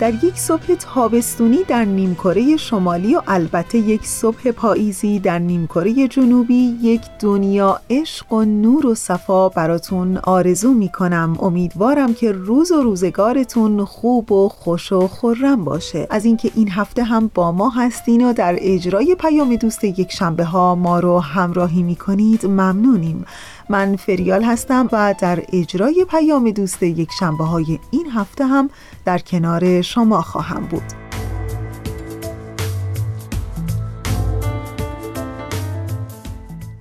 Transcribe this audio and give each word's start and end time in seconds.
در 0.00 0.24
یک 0.24 0.38
صبح 0.38 0.74
تابستونی 0.74 1.58
در 1.68 1.84
نیمکره 1.84 2.56
شمالی 2.56 3.14
و 3.14 3.22
البته 3.26 3.78
یک 3.78 4.06
صبح 4.06 4.50
پاییزی 4.50 5.18
در 5.18 5.38
نیمکره 5.38 6.08
جنوبی 6.08 6.78
یک 6.82 7.00
دنیا 7.20 7.80
عشق 7.90 8.32
و 8.32 8.44
نور 8.44 8.86
و 8.86 8.94
صفا 8.94 9.48
براتون 9.48 10.16
آرزو 10.16 10.74
می 10.74 10.88
کنم 10.88 11.36
امیدوارم 11.40 12.14
که 12.14 12.32
روز 12.32 12.72
و 12.72 12.82
روزگارتون 12.82 13.84
خوب 13.84 14.32
و 14.32 14.48
خوش 14.48 14.92
و 14.92 15.08
خورم 15.08 15.64
باشه. 15.64 16.06
از 16.10 16.24
اینکه 16.24 16.50
این 16.54 16.70
هفته 16.70 17.02
هم 17.02 17.30
با 17.34 17.52
ما 17.52 17.68
هستین 17.68 18.26
و 18.26 18.32
در 18.32 18.56
اجرای 18.58 19.16
پیام 19.20 19.56
دوست 19.56 19.84
یک 19.84 20.12
شنبه 20.12 20.44
ها 20.44 20.74
ما 20.74 21.00
رو 21.00 21.18
همراهی 21.18 21.82
می 21.82 21.96
کنید 21.96 22.46
ممنونیم. 22.46 23.24
من 23.68 23.96
فریال 23.96 24.42
هستم 24.42 24.88
و 24.92 25.14
در 25.20 25.42
اجرای 25.52 26.06
پیام 26.10 26.50
دوست 26.50 26.82
یک 26.82 27.10
شنبه 27.18 27.44
های 27.44 27.78
این 27.90 28.10
هفته 28.10 28.46
هم 28.46 28.70
در 29.04 29.18
کنار 29.18 29.82
شما 29.82 30.22
خواهم 30.22 30.66
بود. 30.66 31.08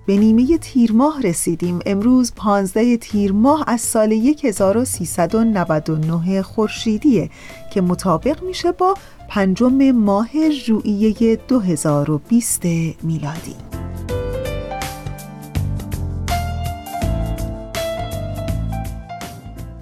به 0.05 0.17
نیمه 0.17 0.57
تیر 0.57 0.91
ماه 0.91 1.21
رسیدیم. 1.21 1.79
امروز 1.85 2.33
15 2.35 2.97
تیر 2.97 3.31
ماه 3.31 3.63
از 3.67 3.81
سال 3.81 4.11
1399 4.43 6.41
خورشیدیه 6.41 7.29
که 7.73 7.81
مطابق 7.81 8.43
میشه 8.43 8.71
با 8.71 8.93
پنجم 9.29 9.91
ماه 9.91 10.49
ژوئیه 10.49 11.39
2020 11.47 12.65
میلادی. 13.03 13.66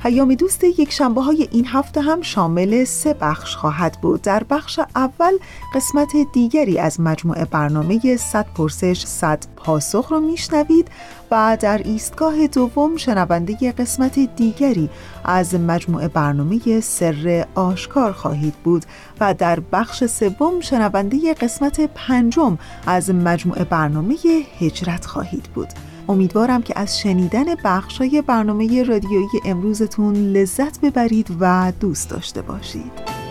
پیام 0.06 0.36
دوست 0.36 0.64
یک 0.64 0.92
شنبه 0.92 1.22
های 1.22 1.48
این 1.52 1.66
هفته 1.68 2.02
هم 2.02 2.22
شامل 2.22 2.84
سه 2.84 3.14
بخش 3.14 3.56
خواهد 3.56 3.98
بود. 4.02 4.22
در 4.22 4.44
بخش 4.44 4.80
اول 4.96 5.32
قسمت 5.76 6.12
دیگری 6.34 6.80
از 6.80 7.00
مجموعه 7.00 7.46
برنامه 7.46 8.18
100 8.18 8.46
پرسش 8.56 9.04
100 9.06 9.46
پاسخ 9.56 10.12
رو 10.12 10.20
میشنوید 10.20 10.88
و 11.32 11.58
در 11.62 11.78
ایستگاه 11.78 12.48
دوم 12.48 12.98
شنونده 12.98 13.72
قسمت 13.72 14.20
دیگری 14.36 14.90
از 15.24 15.56
مجموعه 15.56 16.08
برنامه 16.08 16.80
سر 16.80 17.46
آشکار 17.56 18.12
خواهید 18.12 18.54
بود 18.64 18.86
و 19.20 19.34
در 19.34 19.60
بخش 19.60 20.04
سوم 20.04 20.60
شنونده 20.60 21.34
قسمت 21.34 21.82
پنجم 21.96 22.58
از 22.88 23.10
مجموعه 23.10 23.64
برنامه 23.64 24.16
هجرت 24.60 25.06
خواهید 25.06 25.44
بود. 25.44 25.70
امیدوارم 26.10 26.62
که 26.62 26.80
از 26.80 27.00
شنیدن 27.00 27.46
بخشای 27.64 28.22
برنامه 28.22 28.84
رادیویی 28.84 29.28
امروزتون 29.46 30.16
لذت 30.16 30.82
ببرید 30.82 31.28
و 31.40 31.74
دوست 31.80 32.10
داشته 32.10 32.42
باشید. 32.42 33.26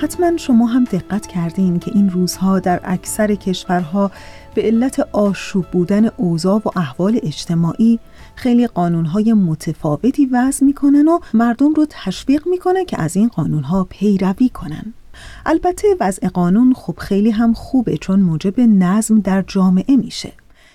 حتما 0.00 0.36
شما 0.36 0.66
هم 0.66 0.84
دقت 0.84 1.26
کردین 1.26 1.78
که 1.78 1.90
این 1.94 2.10
روزها 2.10 2.58
در 2.58 2.80
اکثر 2.84 3.34
کشورها 3.34 4.10
به 4.54 4.62
علت 4.62 5.00
آشوب 5.12 5.64
بودن 5.72 6.10
اوضاع 6.16 6.62
و 6.64 6.70
احوال 6.76 7.20
اجتماعی 7.22 7.98
خیلی 8.38 8.66
قانونهای 8.66 9.32
متفاوتی 9.32 10.26
وضع 10.26 10.64
می‌کنن 10.64 11.08
و 11.08 11.18
مردم 11.34 11.74
رو 11.74 11.86
تشویق 11.90 12.46
می‌کنه 12.46 12.84
که 12.84 13.00
از 13.00 13.16
این 13.16 13.28
قانونها 13.28 13.86
پیروی 13.90 14.48
کنن 14.48 14.94
البته 15.46 15.88
وضع 16.00 16.28
قانون 16.28 16.74
خب 16.74 16.94
خیلی 16.98 17.30
هم 17.30 17.52
خوبه 17.52 17.96
چون 17.96 18.20
موجب 18.20 18.60
نظم 18.60 19.20
در 19.20 19.44
جامعه 19.46 19.96
میشه 19.96 20.32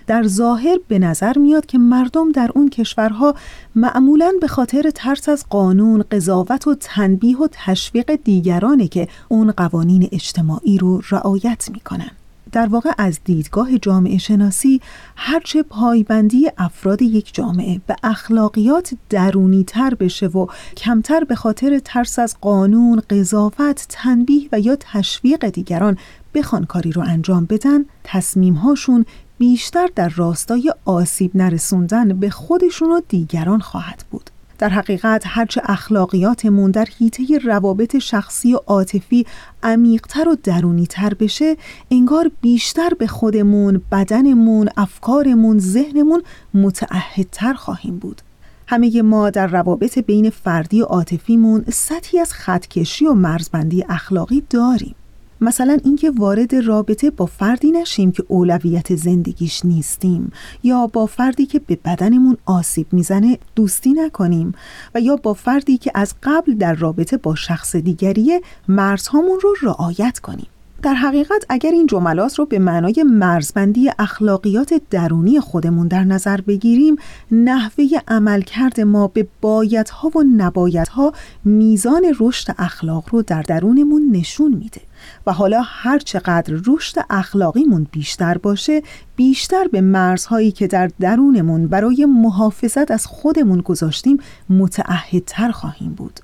در 0.07 0.23
ظاهر 0.23 0.77
به 0.87 0.99
نظر 0.99 1.37
میاد 1.37 1.65
که 1.65 1.77
مردم 1.77 2.31
در 2.31 2.51
اون 2.55 2.69
کشورها 2.69 3.35
معمولا 3.75 4.31
به 4.41 4.47
خاطر 4.47 4.91
ترس 4.95 5.29
از 5.29 5.45
قانون، 5.49 6.03
قضاوت 6.11 6.67
و 6.67 6.75
تنبیه 6.75 7.37
و 7.37 7.47
تشویق 7.51 8.15
دیگرانه 8.23 8.87
که 8.87 9.07
اون 9.29 9.51
قوانین 9.51 10.09
اجتماعی 10.11 10.77
رو 10.77 11.01
رعایت 11.11 11.69
می‌کنن. 11.73 12.11
در 12.53 12.67
واقع 12.67 12.91
از 12.97 13.19
دیدگاه 13.23 13.77
جامعه 13.77 14.17
شناسی 14.17 14.81
هرچه 15.15 15.63
پایبندی 15.63 16.49
افراد 16.57 17.01
یک 17.01 17.33
جامعه 17.33 17.81
به 17.87 17.95
اخلاقیات 18.03 18.93
درونی 19.09 19.63
تر 19.63 19.95
بشه 19.95 20.27
و 20.27 20.47
کمتر 20.77 21.23
به 21.23 21.35
خاطر 21.35 21.79
ترس 21.79 22.19
از 22.19 22.37
قانون، 22.41 23.01
قضاوت، 23.09 23.85
تنبیه 23.89 24.49
و 24.51 24.59
یا 24.59 24.77
تشویق 24.79 25.49
دیگران 25.49 25.97
بخوان 26.33 26.65
کاری 26.65 26.91
رو 26.91 27.01
انجام 27.01 27.45
بدن 27.45 27.85
تصمیمهاشون 28.03 29.05
بیشتر 29.37 29.89
در 29.95 30.09
راستای 30.09 30.73
آسیب 30.85 31.31
نرسوندن 31.35 32.19
به 32.19 32.29
خودشون 32.29 32.91
و 32.91 33.01
دیگران 33.07 33.59
خواهد 33.59 34.05
بود. 34.11 34.29
در 34.63 34.69
حقیقت 34.69 35.23
هرچه 35.25 35.61
اخلاقیاتمون 35.65 36.71
در 36.71 36.87
حیطه 36.99 37.37
روابط 37.37 37.97
شخصی 37.97 38.53
و 38.53 38.59
عاطفی 38.67 39.25
عمیقتر 39.63 40.29
و 40.29 40.35
درونیتر 40.43 41.13
بشه 41.13 41.57
انگار 41.91 42.31
بیشتر 42.41 42.89
به 42.99 43.07
خودمون، 43.07 43.81
بدنمون، 43.91 44.69
افکارمون، 44.77 45.59
ذهنمون 45.59 46.23
متعهدتر 46.53 47.53
خواهیم 47.53 47.97
بود. 47.97 48.21
همه 48.67 49.01
ما 49.01 49.29
در 49.29 49.47
روابط 49.47 49.99
بین 49.99 50.29
فردی 50.29 50.81
و 50.81 50.85
عاطفیمون 50.85 51.65
سطحی 51.69 52.19
از 52.19 52.33
خطکشی 52.33 53.05
و 53.05 53.13
مرزبندی 53.13 53.85
اخلاقی 53.89 54.43
داریم. 54.49 54.95
مثلا 55.43 55.77
اینکه 55.83 56.11
وارد 56.11 56.55
رابطه 56.55 57.09
با 57.09 57.25
فردی 57.25 57.71
نشیم 57.71 58.11
که 58.11 58.23
اولویت 58.27 58.95
زندگیش 58.95 59.65
نیستیم 59.65 60.31
یا 60.63 60.87
با 60.87 61.05
فردی 61.05 61.45
که 61.45 61.59
به 61.59 61.77
بدنمون 61.85 62.37
آسیب 62.45 62.87
می‌زنه 62.91 63.37
دوستی 63.55 63.93
نکنیم 63.93 64.53
و 64.95 65.01
یا 65.01 65.15
با 65.15 65.33
فردی 65.33 65.77
که 65.77 65.91
از 65.95 66.13
قبل 66.23 66.53
در 66.53 66.73
رابطه 66.73 67.17
با 67.17 67.35
شخص 67.35 67.75
دیگریه 67.75 68.41
مرزهامون 68.67 69.39
رو 69.39 69.55
رعایت 69.61 70.19
کنیم. 70.19 70.47
در 70.83 70.93
حقیقت 70.93 71.45
اگر 71.49 71.71
این 71.71 71.87
جملات 71.87 72.39
رو 72.39 72.45
به 72.45 72.59
معنای 72.59 73.03
مرزبندی 73.07 73.91
اخلاقیات 73.99 74.81
درونی 74.89 75.39
خودمون 75.39 75.87
در 75.87 76.03
نظر 76.03 76.41
بگیریم 76.41 76.95
نحوه 77.31 77.85
عملکرد 78.07 78.81
ما 78.81 79.07
به 79.07 79.27
بایدها 79.41 80.11
و 80.15 80.23
نبایدها 80.37 81.13
میزان 81.45 82.15
رشد 82.19 82.55
اخلاق 82.57 83.03
رو 83.11 83.21
در 83.21 83.41
درونمون 83.41 84.09
نشون 84.11 84.53
میده 84.53 84.81
و 85.27 85.33
حالا 85.33 85.61
هر 85.65 85.99
چقدر 85.99 86.53
رشد 86.67 87.05
اخلاقیمون 87.09 87.87
بیشتر 87.91 88.37
باشه 88.37 88.81
بیشتر 89.15 89.67
به 89.67 89.81
مرزهایی 89.81 90.51
که 90.51 90.67
در 90.67 90.89
درونمون 90.99 91.67
برای 91.67 92.05
محافظت 92.05 92.91
از 92.91 93.05
خودمون 93.05 93.61
گذاشتیم 93.61 94.17
متعهدتر 94.49 95.51
خواهیم 95.51 95.93
بود. 95.93 96.19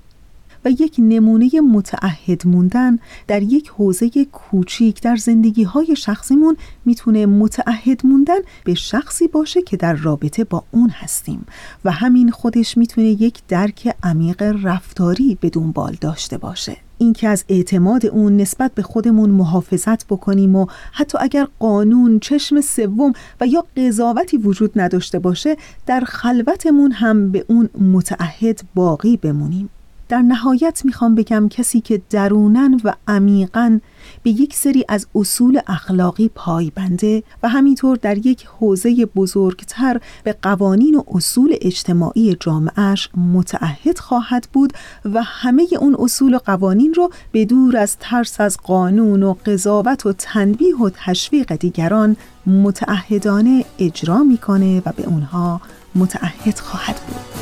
و 0.65 0.69
یک 0.69 0.95
نمونه 0.99 1.49
متعهد 1.61 2.47
موندن 2.47 2.99
در 3.27 3.43
یک 3.43 3.69
حوزه 3.69 4.09
کوچیک 4.25 5.01
در 5.01 5.15
زندگی 5.15 5.63
های 5.63 5.95
شخصیمون 5.95 6.57
می‌تونه 6.85 7.25
متعهد 7.25 8.01
موندن 8.03 8.39
به 8.63 8.73
شخصی 8.73 9.27
باشه 9.27 9.61
که 9.61 9.77
در 9.77 9.93
رابطه 9.93 10.43
با 10.43 10.63
اون 10.71 10.89
هستیم. 10.89 11.45
و 11.85 11.91
همین 11.91 12.31
خودش 12.31 12.77
می‌تونه 12.77 13.07
یک 13.07 13.41
درک 13.47 13.95
عمیق 14.03 14.41
رفتاری 14.63 15.37
به 15.41 15.49
دنبال 15.49 15.97
داشته 16.01 16.37
باشه. 16.37 16.77
اینکه 16.97 17.27
از 17.27 17.45
اعتماد 17.49 18.05
اون 18.05 18.37
نسبت 18.37 18.73
به 18.75 18.81
خودمون 18.81 19.29
محافظت 19.29 20.05
بکنیم 20.05 20.55
و 20.55 20.65
حتی 20.91 21.17
اگر 21.21 21.47
قانون 21.59 22.19
چشم 22.19 22.61
سوم 22.61 23.13
و 23.41 23.47
یا 23.47 23.65
قضاوتی 23.77 24.37
وجود 24.37 24.71
نداشته 24.75 25.19
باشه 25.19 25.57
در 25.85 25.99
خلوتمون 25.99 26.91
هم 26.91 27.31
به 27.31 27.45
اون 27.47 27.69
متعهد 27.79 28.61
باقی 28.75 29.17
بمونیم. 29.17 29.69
در 30.09 30.21
نهایت 30.21 30.81
می‌خوام 30.85 31.15
بگم 31.15 31.49
کسی 31.49 31.81
که 31.81 32.01
درونن 32.09 32.81
و 32.83 32.93
عمیقا 33.07 33.79
به 34.23 34.29
یک 34.29 34.55
سری 34.55 34.85
از 34.87 35.07
اصول 35.15 35.59
اخلاقی 35.67 36.29
پایبنده 36.35 37.23
و 37.43 37.49
همینطور 37.49 37.97
در 37.97 38.17
یک 38.17 38.47
حوزه 38.59 39.05
بزرگتر 39.05 40.01
به 40.23 40.35
قوانین 40.41 40.95
و 40.95 41.03
اصول 41.07 41.55
اجتماعی 41.61 42.37
جامعهش 42.39 43.09
متعهد 43.33 43.99
خواهد 43.99 44.47
بود 44.53 44.73
و 45.05 45.23
همه 45.23 45.67
اون 45.79 45.95
اصول 45.99 46.33
و 46.33 46.37
قوانین 46.37 46.93
رو 46.93 47.11
به 47.31 47.45
دور 47.45 47.77
از 47.77 47.97
ترس 47.99 48.41
از 48.41 48.57
قانون 48.57 49.23
و 49.23 49.35
قضاوت 49.45 50.05
و 50.05 50.13
تنبیه 50.13 50.77
و 50.77 50.89
تشویق 50.93 51.55
دیگران 51.55 52.15
متعهدانه 52.47 53.65
اجرا 53.79 54.23
می‌کنه 54.23 54.81
و 54.85 54.91
به 54.97 55.03
اونها 55.03 55.61
متعهد 55.95 56.59
خواهد 56.59 56.95
بود. 56.95 57.38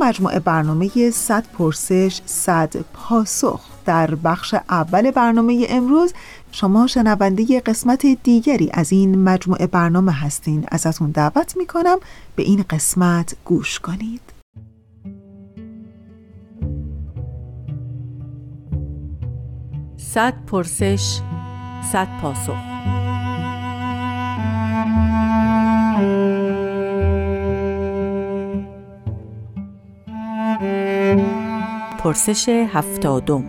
مجموعه 0.00 0.38
برنامه 0.38 1.10
100 1.10 1.44
پرسش 1.58 2.20
100 2.26 2.76
پاسخ. 2.94 3.60
در 3.86 4.14
بخش 4.14 4.54
اول 4.68 5.10
برنامه 5.10 5.66
امروز 5.68 6.12
شما 6.52 6.86
شنونده 6.86 7.60
قسمت 7.60 8.06
دیگری 8.06 8.70
از 8.74 8.92
این 8.92 9.24
مجموعه 9.24 9.66
برنامه 9.66 10.12
هستین. 10.12 10.66
ازتون 10.68 11.10
دعوت 11.10 11.56
می‌کنم 11.56 11.98
به 12.36 12.42
این 12.42 12.64
قسمت 12.70 13.36
گوش 13.44 13.80
کنید. 13.80 14.20
صد 19.96 20.34
پرسش 20.46 21.20
صد 21.92 22.08
پاسخ. 22.22 22.56
پرسش 32.04 32.48
هفتادم 32.48 33.44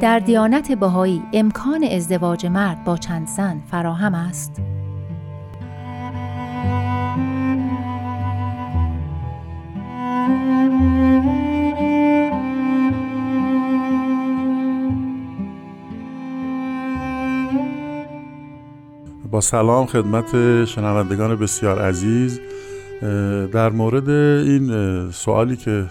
در 0.00 0.18
دیانت 0.18 0.72
بهایی 0.72 1.22
امکان 1.32 1.84
ازدواج 1.84 2.46
مرد 2.46 2.84
با 2.84 2.96
چند 2.96 3.26
زن 3.26 3.60
فراهم 3.70 4.14
است؟ 4.14 4.62
سلام 19.42 19.86
خدمت 19.86 20.64
شنوندگان 20.64 21.36
بسیار 21.36 21.78
عزیز. 21.78 22.40
در 23.52 23.70
مورد 23.70 24.08
این 24.08 25.10
سوالی 25.10 25.56
که 25.56 25.86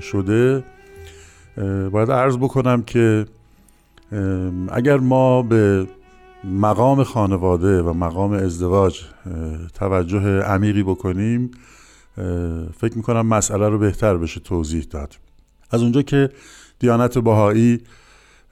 شده 0.00 0.64
باید 1.92 2.10
عرض 2.10 2.36
بکنم 2.36 2.82
که 2.82 3.26
اگر 4.72 4.96
ما 4.96 5.42
به 5.42 5.86
مقام 6.44 7.02
خانواده 7.02 7.82
و 7.82 7.92
مقام 7.92 8.32
ازدواج 8.32 9.00
توجه 9.74 10.40
عمیقی 10.40 10.82
بکنیم 10.82 11.50
فکر 12.78 12.96
می‌کنم 12.96 13.26
مسئله 13.26 13.68
رو 13.68 13.78
بهتر 13.78 14.16
بشه 14.16 14.40
توضیح 14.40 14.86
داد. 14.90 15.14
از 15.70 15.82
اونجا 15.82 16.02
که 16.02 16.30
دیانت 16.78 17.18
بهایی 17.18 17.80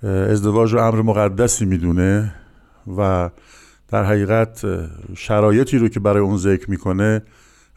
ازدواج 0.03 0.73
رو 0.73 0.81
امر 0.81 1.03
مقدسی 1.03 1.65
می‌دونه 1.65 2.35
و 2.97 3.31
در 3.93 4.05
حقیقت 4.05 4.65
شرایطی 5.15 5.79
رو 5.79 5.89
که 5.89 6.01
برای 6.01 6.23
اون 6.23 6.37
ذکر 6.37 6.71
می‌کنه 6.71 7.23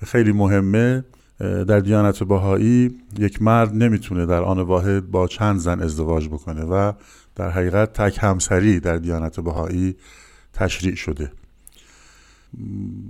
خیلی 0.05 0.31
مهمه. 0.31 1.03
در 1.39 1.79
دیانت 1.79 2.23
بهایی 2.23 2.95
یک 3.19 3.41
مرد 3.41 3.73
نمی‌تونه 3.73 4.25
در 4.25 4.43
آن 4.43 4.59
واحد 4.59 5.11
با 5.11 5.27
چند 5.27 5.59
زن 5.59 5.81
ازدواج 5.81 6.27
بکنه 6.27 6.63
و 6.63 6.91
در 7.35 7.49
حقیقت 7.49 7.93
تک 7.93 8.17
همسری 8.21 8.79
در 8.79 8.97
دیانت 8.97 9.39
بهایی 9.39 9.95
تشریع 10.53 10.95
شده. 10.95 11.31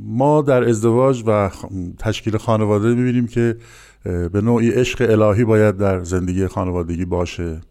ما 0.06 0.42
در 0.42 0.70
ازدواج 0.70 1.24
و 1.28 1.50
تشکیل 1.98 2.38
خانواده 2.38 2.96
می‌بینیم 2.96 3.28
که 3.28 3.58
به 4.04 4.42
نوعی 4.42 4.70
عشق 4.70 5.10
الهی 5.10 5.44
باید 5.44 5.78
در 5.78 6.04
زندگی 6.04 6.48
خانوادگی 6.48 7.06
باشه. 7.06 7.62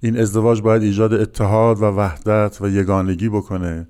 این 0.00 0.18
ازدواج 0.18 0.62
باید 0.62 0.82
ایجاد 0.82 1.12
اتحاد 1.14 1.82
و 1.82 1.84
وحدت 1.84 2.58
و 2.60 2.68
یگانگی 2.68 3.28
بکنه. 3.28 3.88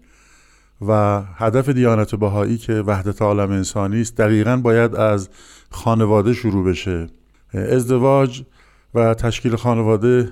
و 0.89 1.23
هدف 1.37 1.69
دیانت 1.69 2.15
بهایی 2.15 2.59
که 2.59 2.73
وحدت 2.73 3.23
عالم 3.23 3.51
انسانی 3.51 4.01
است 4.01 4.17
دقیقا 4.17 4.57
باید 4.57 4.97
از 4.97 5.29
خانواده 5.71 6.33
شروع 6.35 6.65
بشه. 6.65 7.07
ازدواج 7.55 8.43
و 8.95 9.15
تشکیل 9.15 9.57
خانواده 9.57 10.29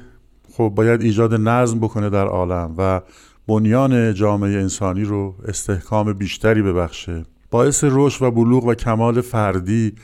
خب 0.53 0.73
باید 0.77 1.03
ایجاد 1.03 1.35
نظم 1.35 1.81
بکنه 1.81 2.11
در 2.11 2.27
عالم 2.27 2.75
و 2.79 3.01
بنیان 3.49 4.15
جامعه 4.15 4.61
انسانی 4.61 5.05
رو 5.05 5.35
استحکام 5.49 6.13
بیشتری 6.13 6.63
ببخشه. 6.63 7.25
باعث 7.51 7.85
رشد 7.89 8.25
و 8.25 8.31
بلوغ 8.31 8.65
و 8.65 8.75
کمال 8.75 9.21
فردی 9.21 9.95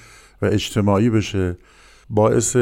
و 0.43 0.47
اجتماعی 0.47 1.11
بشه. 1.11 1.57
باعث 2.11 2.57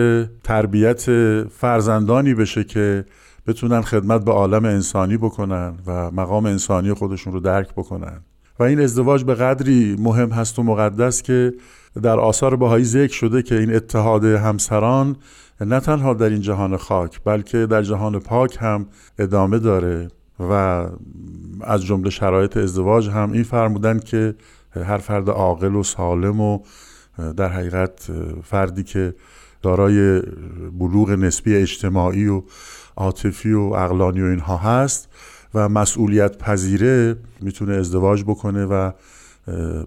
تربیت 0.45 1.05
فرزندانی 1.49 2.35
بشه 2.35 2.65
که 2.65 3.05
بتونن 3.46 3.82
خدمت 3.82 4.25
به 4.25 4.32
عالم 4.32 4.64
انسانی 4.64 5.17
بکنن 5.17 5.75
و 5.87 6.11
مقام 6.11 6.46
انسانی 6.46 6.93
خودشون 6.93 7.32
رو 7.32 7.41
درک 7.41 7.73
بکنن. 7.73 8.20
و 8.58 8.62
این 8.62 8.81
ازدواج 8.81 9.25
به 9.25 9.35
قدری 9.35 9.96
مهم 9.98 10.31
هست 10.31 10.58
و 10.58 10.63
مقدس 10.63 11.22
که 11.22 11.53
در 12.03 12.20
آثار 12.20 12.56
بهایی 12.56 12.84
ذکر 12.84 13.13
شده 13.13 13.43
که 13.43 13.58
این 13.58 13.74
اتحاد 13.74 14.24
همسران 14.24 15.17
نه 15.60 15.81
تنها 15.81 16.15
در 16.15 16.29
این 16.29 16.41
جهان 16.41 16.77
خاک 16.77 17.20
بلکه 17.24 17.67
در 17.67 17.82
جهان 17.82 18.19
پاک 18.19 18.56
هم 18.60 18.86
ادامه 19.19 19.58
داره 19.58 20.08
و 20.41 20.86
از 21.60 21.84
جمله 21.84 22.10
شرایط 22.10 22.56
ازدواج 22.56 23.08
هم 23.08 23.32
این 23.32 23.43
فرمودن 23.43 23.98
که 23.98 24.34
هر 24.84 24.98
فرد 24.98 25.31
عاقل 25.31 25.74
و 25.74 25.82
سالم 25.82 26.41
و 26.41 26.58
در 27.36 27.48
حقیقت 27.48 28.10
فردی 28.43 28.82
که 28.82 29.15
دارای 29.63 30.22
بلوغ 30.79 31.10
نسبی 31.10 31.56
اجتماعی 31.56 32.29
و 32.29 32.43
عاطفی 32.96 33.53
و 33.53 33.60
اقلانی 33.60 34.20
و 34.20 34.24
اینها 34.24 34.56
هست 34.56 35.08
و 35.55 35.69
مسئولیت 35.69 36.39
پذیره 36.39 37.17
می‌تونه 37.41 37.74
ازدواج 37.74 38.22
بکنه 38.22 38.65
و 38.65 38.91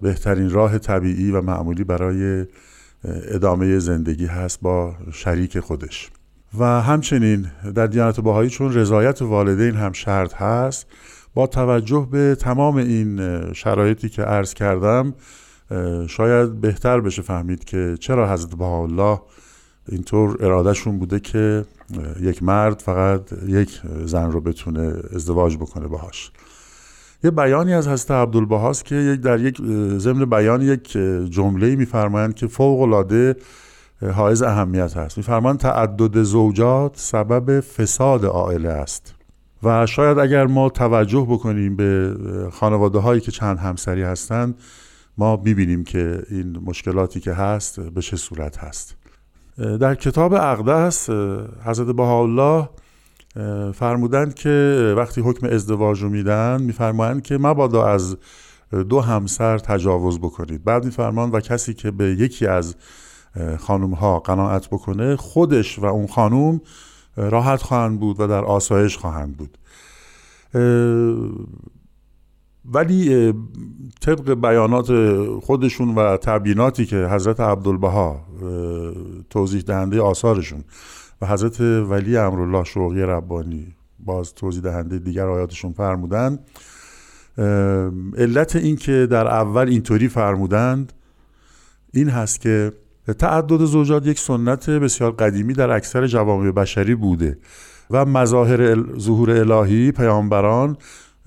بهترین 0.02 0.50
راه 0.50 0.78
طبیعی 0.78 1.30
و 1.30 1.40
معمولی 1.40 1.84
برای 1.84 2.46
ادامه 3.04 3.78
زندگی 3.78 4.26
هست 4.26 4.60
با 4.60 4.94
شریک 5.12 5.60
خودش. 5.60 6.10
و 6.58 6.64
همچنین 6.64 7.46
در 7.74 7.86
دیانت 7.86 8.20
باهایی 8.20 8.50
چون 8.50 8.74
رضایت 8.74 9.22
والدین 9.22 9.74
هم 9.74 9.92
شرط 9.92 10.34
هست 10.34 10.86
با 11.34 11.46
توجه 11.46 12.08
به 12.10 12.34
تمام 12.34 12.76
این 12.76 13.40
شرایطی 13.52 14.08
که 14.08 14.22
عرض 14.22 14.54
کردم 14.54 15.14
شاید 16.06 16.60
بهتر 16.60 17.00
بشه 17.00 17.22
فهمید 17.22 17.64
که 17.64 17.96
چرا 18.00 18.32
حضرت 18.32 18.60
الله 18.60 19.20
اینطور 19.88 20.44
ارادهشون 20.44 20.98
بوده 20.98 21.20
که 21.20 21.64
یک 22.20 22.42
مرد 22.42 22.80
فقط 22.80 23.20
یک 23.46 23.80
زن 24.04 24.32
رو 24.32 24.40
بتونه 24.40 24.94
ازدواج 25.14 25.56
بکنه 25.56 25.86
باهاش. 25.86 26.30
یه 27.24 27.30
بیانی 27.30 27.74
از 27.74 27.88
حضرت 27.88 28.10
عبدالبهاست 28.10 28.84
که 28.84 28.94
یک 28.94 29.20
در 29.20 29.40
یک 29.40 29.62
ضمن 29.98 30.24
بیان 30.24 30.62
یک 30.62 30.92
جمله 31.30 31.76
میفرمایند 31.76 32.34
که 32.34 32.46
فوق 32.46 32.80
العاده 32.80 33.36
حائز 34.14 34.42
اهمیت 34.42 34.96
هست. 34.96 35.16
میفرمایند 35.16 35.58
تعدد 35.58 36.22
زوجات 36.22 36.92
سبب 36.96 37.60
فساد 37.60 38.24
عائله 38.24 38.68
است. 38.68 39.14
و 39.62 39.86
شاید 39.86 40.18
اگر 40.18 40.46
ما 40.46 40.68
توجه 40.68 41.26
بکنیم 41.30 41.76
به 41.76 42.16
خانواده 42.52 42.98
هایی 42.98 43.20
که 43.20 43.30
چند 43.30 43.58
همسری 43.58 44.02
هستند 44.02 44.54
ما 45.18 45.36
ببینیم 45.36 45.84
که 45.84 46.22
این 46.30 46.58
مشکلاتی 46.64 47.20
که 47.20 47.32
هست 47.32 47.80
به 47.80 48.00
چه 48.00 48.16
صورت 48.16 48.56
هست. 48.56 48.96
در 49.58 49.94
کتاب 49.94 50.34
اقدس 50.34 51.10
حضرت 51.64 51.86
بهاءالله 51.86 52.68
فرمودند 53.72 54.34
که 54.34 54.94
وقتی 54.96 55.20
حکم 55.20 55.46
ازدواج 55.46 56.02
رو 56.02 56.08
میدن 56.08 56.62
میفرمایند 56.62 57.22
که 57.22 57.38
مبادا 57.38 57.86
از 57.86 58.16
دو 58.88 59.00
همسر 59.00 59.58
تجاوز 59.58 60.18
بکنید. 60.18 60.64
بعد 60.64 60.84
میفرمان 60.84 61.30
و 61.30 61.40
کسی 61.40 61.74
که 61.74 61.90
به 61.90 62.04
یکی 62.04 62.46
از 62.46 62.76
خانم 63.58 63.90
ها 63.90 64.18
قناعت 64.18 64.66
بکنه 64.66 65.16
خودش 65.16 65.78
و 65.78 65.84
اون 65.84 66.06
خانم 66.06 66.60
راحت 67.16 67.62
خواهند 67.62 68.00
بود 68.00 68.20
و 68.20 68.26
در 68.26 68.44
آسایش 68.44 68.96
خواهند 68.96 69.36
بود. 69.36 69.58
ولی 72.72 73.32
طبق 74.00 74.34
بیانات 74.34 74.92
خودشون 75.40 75.94
و 75.94 76.16
تبییناتی 76.16 76.86
که 76.86 76.96
حضرت 76.96 77.40
عبدالبها 77.40 78.20
توضیح 79.30 79.62
دهنده 79.62 80.00
آثارشون 80.00 80.64
و 81.22 81.26
حضرت 81.26 81.60
ولی 81.60 82.16
امرالله 82.16 82.64
شوقی 82.64 83.02
ربانی 83.02 83.74
باز 83.98 84.34
توضیح 84.34 84.62
دهنده 84.62 84.98
دیگر 84.98 85.26
آیاتشون 85.26 85.72
فرمودن 85.72 86.38
علت 88.18 88.56
این 88.56 88.76
که 88.76 89.06
در 89.10 89.26
اول 89.26 89.68
اینطوری 89.68 90.08
فرمودند 90.08 90.92
این 91.92 92.08
هست 92.08 92.40
که 92.40 92.72
تعدد 93.18 93.64
زوجات 93.64 94.06
یک 94.06 94.18
سنت 94.18 94.70
بسیار 94.70 95.12
قدیمی 95.12 95.52
در 95.52 95.70
اکثر 95.70 96.06
جوامع 96.06 96.50
بشری 96.50 96.94
بوده 96.94 97.38
و 97.90 98.04
مظاهر 98.04 98.76
ظهور 98.98 99.30
الهی 99.30 99.92
پیامبران 99.92 100.76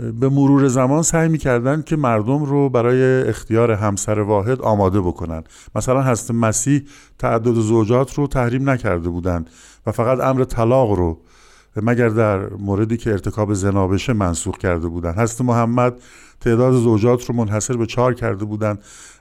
به 0.01 0.29
مرور 0.29 0.67
زمان 0.67 1.01
سعی 1.01 1.29
می‌کردن 1.29 1.81
که 1.81 1.95
مردم 1.95 2.43
رو 2.43 2.69
برای 2.69 3.29
اختیار 3.29 3.71
همسر 3.71 4.19
واحد 4.19 4.61
آماده 4.61 5.01
بکنن. 5.01 5.43
مثلا 5.75 6.01
هست 6.01 6.31
مسیح 6.31 6.81
تعدد 7.19 7.53
زوجات 7.53 8.13
رو 8.13 8.27
تحریم 8.27 8.69
نکرده 8.69 9.09
بودند 9.09 9.49
و 9.85 9.91
فقط 9.91 10.19
امر 10.19 10.43
طلاق 10.43 10.91
رو 10.91 11.19
مگر 11.75 12.09
در 12.09 12.49
موردی 12.49 12.97
که 12.97 13.11
ارتکاب 13.11 13.53
زنا 13.53 13.87
بشه 13.87 14.13
منسوخ 14.13 14.57
کرده 14.57 14.87
بودند. 14.87 15.15
هست 15.15 15.41
محمد 15.41 15.93
تعداد 16.39 16.73
زوجات 16.73 17.25
رو 17.25 17.35
منحصر 17.35 17.77
به 17.77 17.85
چهار 17.85 18.13
کرده 18.13 18.45
بودند 18.45 18.79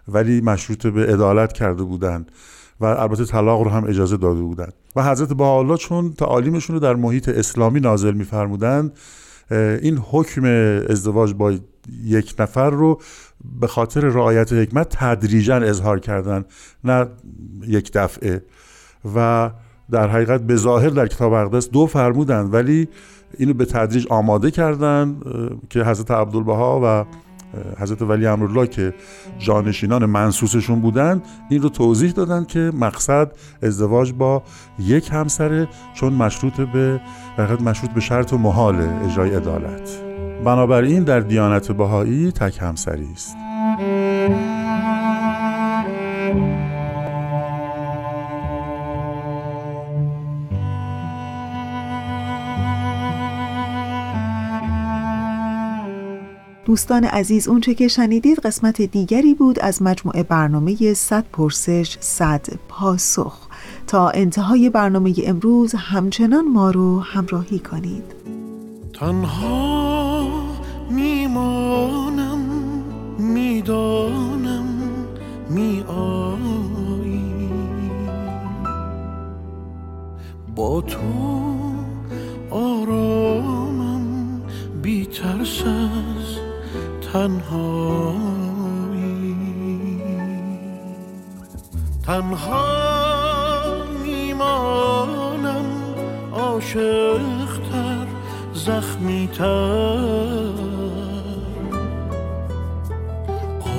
ولی 0.09 0.41
مشروط 0.41 0.87
به 0.87 1.07
عدالت 1.07 1.53
کرده 1.53 1.83
بودند 1.83 2.33
و 2.81 2.85
البته 2.85 3.25
طلاق 3.25 3.63
رو 3.63 3.71
هم 3.71 3.85
اجازه 3.85 4.17
داده 4.17 4.41
بودند. 4.41 4.73
و 4.97 5.03
حضرت 5.03 5.33
بهاءالله 5.33 5.77
چون 5.77 6.13
تعالیمشون 6.13 6.75
رو 6.77 6.81
در 6.81 6.95
محیط 6.95 7.29
اسلامی 7.29 7.81
نازل 7.81 8.15
میفرمودند 8.15 8.93
این 9.51 10.03
حکم 10.11 10.45
ازدواج 10.89 11.35
با 11.35 11.55
یک 12.05 12.35
نفر 12.39 12.71
رو 12.71 13.01
به 13.61 13.67
خاطر 13.67 14.01
رعایت 14.01 14.53
حکمت 14.53 14.97
تدریجا 14.99 15.57
اظهار 15.57 16.01
کردن 16.01 16.45
نه 16.85 17.07
یک 17.67 17.93
دفعه. 17.93 18.43
و 19.15 19.51
در 19.91 20.09
حقیقت 20.09 20.41
به 20.41 20.57
ظاهر 20.57 20.89
در 20.89 21.07
کتاب 21.07 21.33
اقدس 21.33 21.71
دو 21.71 21.87
فرمودن 21.87 22.41
ولی 22.41 22.89
اینو 23.39 23.55
به 23.55 23.65
تدریج 23.65 24.07
آماده 24.11 24.51
کردن 24.51 25.21
که 25.71 25.85
حضرت 25.85 26.11
عبدالبها 26.11 26.81
و 26.85 27.05
حضرت 27.79 28.03
ولی 28.03 28.27
امرالله 28.27 28.67
که 28.67 28.95
جانشینان 29.39 30.07
منصوصشون 30.07 30.81
بودن 30.81 31.23
این 31.51 31.63
رو 31.63 31.69
توضیح 31.69 32.11
دادن 32.11 32.45
که 32.45 32.73
مقصد 32.75 33.33
ازدواج 33.63 34.13
با 34.13 34.43
یک 34.79 35.09
همسره 35.13 35.69
چون 35.95 36.13
مشروط 36.13 36.61
به 36.61 37.01
مشروط 37.65 37.91
به 37.91 38.01
شرط 38.01 38.33
و 38.33 38.39
محال 38.39 38.89
اجرای 39.05 39.35
عدالت. 39.35 39.91
بنابراین 40.45 41.05
در 41.05 41.21
دیانت 41.21 41.73
بهایی 41.73 42.33
تک 42.33 42.59
همسری 42.63 43.09
است. 43.13 43.37
دوستان 56.71 57.05
عزیز 57.05 57.49
اونچه 57.49 57.75
که 57.75 57.89
شنیدید 57.89 58.39
قسمت 58.39 58.83
دیگری 58.83 59.35
بود 59.35 59.59
از 59.59 59.83
مجموعه 59.83 60.23
برنامه 60.23 60.95
100 60.95 61.25
پرسش 61.33 61.97
100 62.01 62.47
پاسخ. 62.69 63.49
تا 63.87 64.09
انتهای 64.09 64.71
برنامه 64.71 65.15
امروز 65.25 65.75
همچنان 65.75 66.49
ما 66.49 66.71
رو 66.71 67.01
همراهی 67.01 67.59
کنید. 67.59 68.05
تنها 68.95 70.29
میمانم 70.91 72.39
می‌دانم 73.19 74.67
می 75.51 75.85
با 80.57 80.81
تو 80.81 81.01
آرامم 82.51 84.41
بی 84.83 85.07
ترس 85.07 85.63
تنهایی. 87.13 89.01
تنها 92.07 92.65
میمانم 94.05 95.65
عاشقتر 96.33 98.07
زخمیتر. 98.55 99.45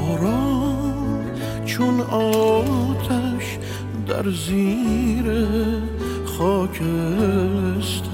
آرام 0.10 1.26
چون 1.66 2.02
آتش 2.02 3.58
در 4.08 4.30
زیر 4.30 5.48
خاکستر. 6.38 8.11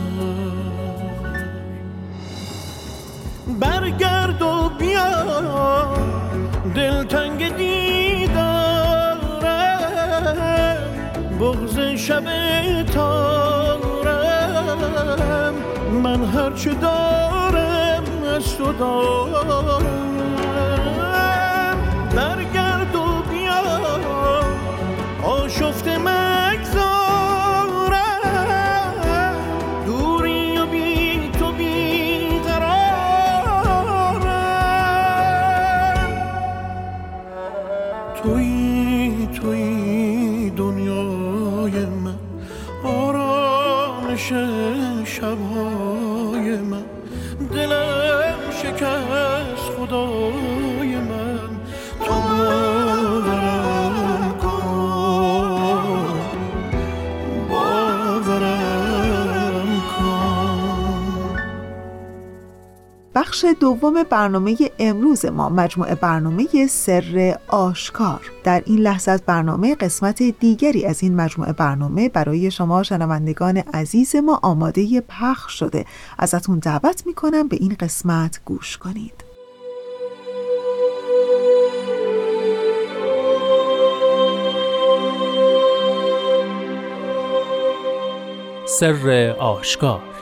برگرد 4.37 4.41
و 4.41 4.69
بیا 4.69 5.93
دلتنگ 6.75 7.55
دیدارم 7.57 9.17
بغز 11.39 11.79
شب 11.79 12.23
تارم 12.83 13.81
من 16.03 16.23
هرچه 16.23 16.73
دارم 16.73 18.03
از 18.35 18.57
تو 18.57 18.73
دارم. 18.73 20.16
بخش 63.27 63.45
دوم 63.59 64.03
برنامه 64.03 64.57
امروز 64.79 65.25
ما 65.25 65.49
مجموعه 65.49 65.95
برنامه 65.95 66.67
سر 66.67 67.37
آشکار. 67.47 68.31
در 68.43 68.63
این 68.65 68.79
لحظه 68.79 69.11
از 69.11 69.21
برنامه 69.25 69.75
قسمت 69.75 70.23
دیگری 70.23 70.85
از 70.85 71.03
این 71.03 71.15
مجموعه 71.15 71.53
برنامه 71.53 72.09
برای 72.09 72.51
شما 72.51 72.83
شنوندگان 72.83 73.57
عزیز 73.57 74.15
ما 74.15 74.39
آماده 74.43 75.01
پخش 75.01 75.59
شده. 75.59 75.85
ازتون 76.17 76.59
دعوت 76.59 77.07
می‌کنم 77.07 77.47
به 77.47 77.57
این 77.59 77.75
قسمت 77.79 78.41
گوش 78.45 78.77
کنید. 78.77 79.23
سر 88.65 89.35
آشکار 89.39 90.16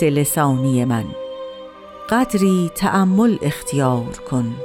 دوست 0.00 0.12
لسانی 0.12 0.84
من. 0.84 1.04
قدری 2.10 2.70
تأمل 2.74 3.38
اختیار 3.42 4.18
کن. 4.30 4.56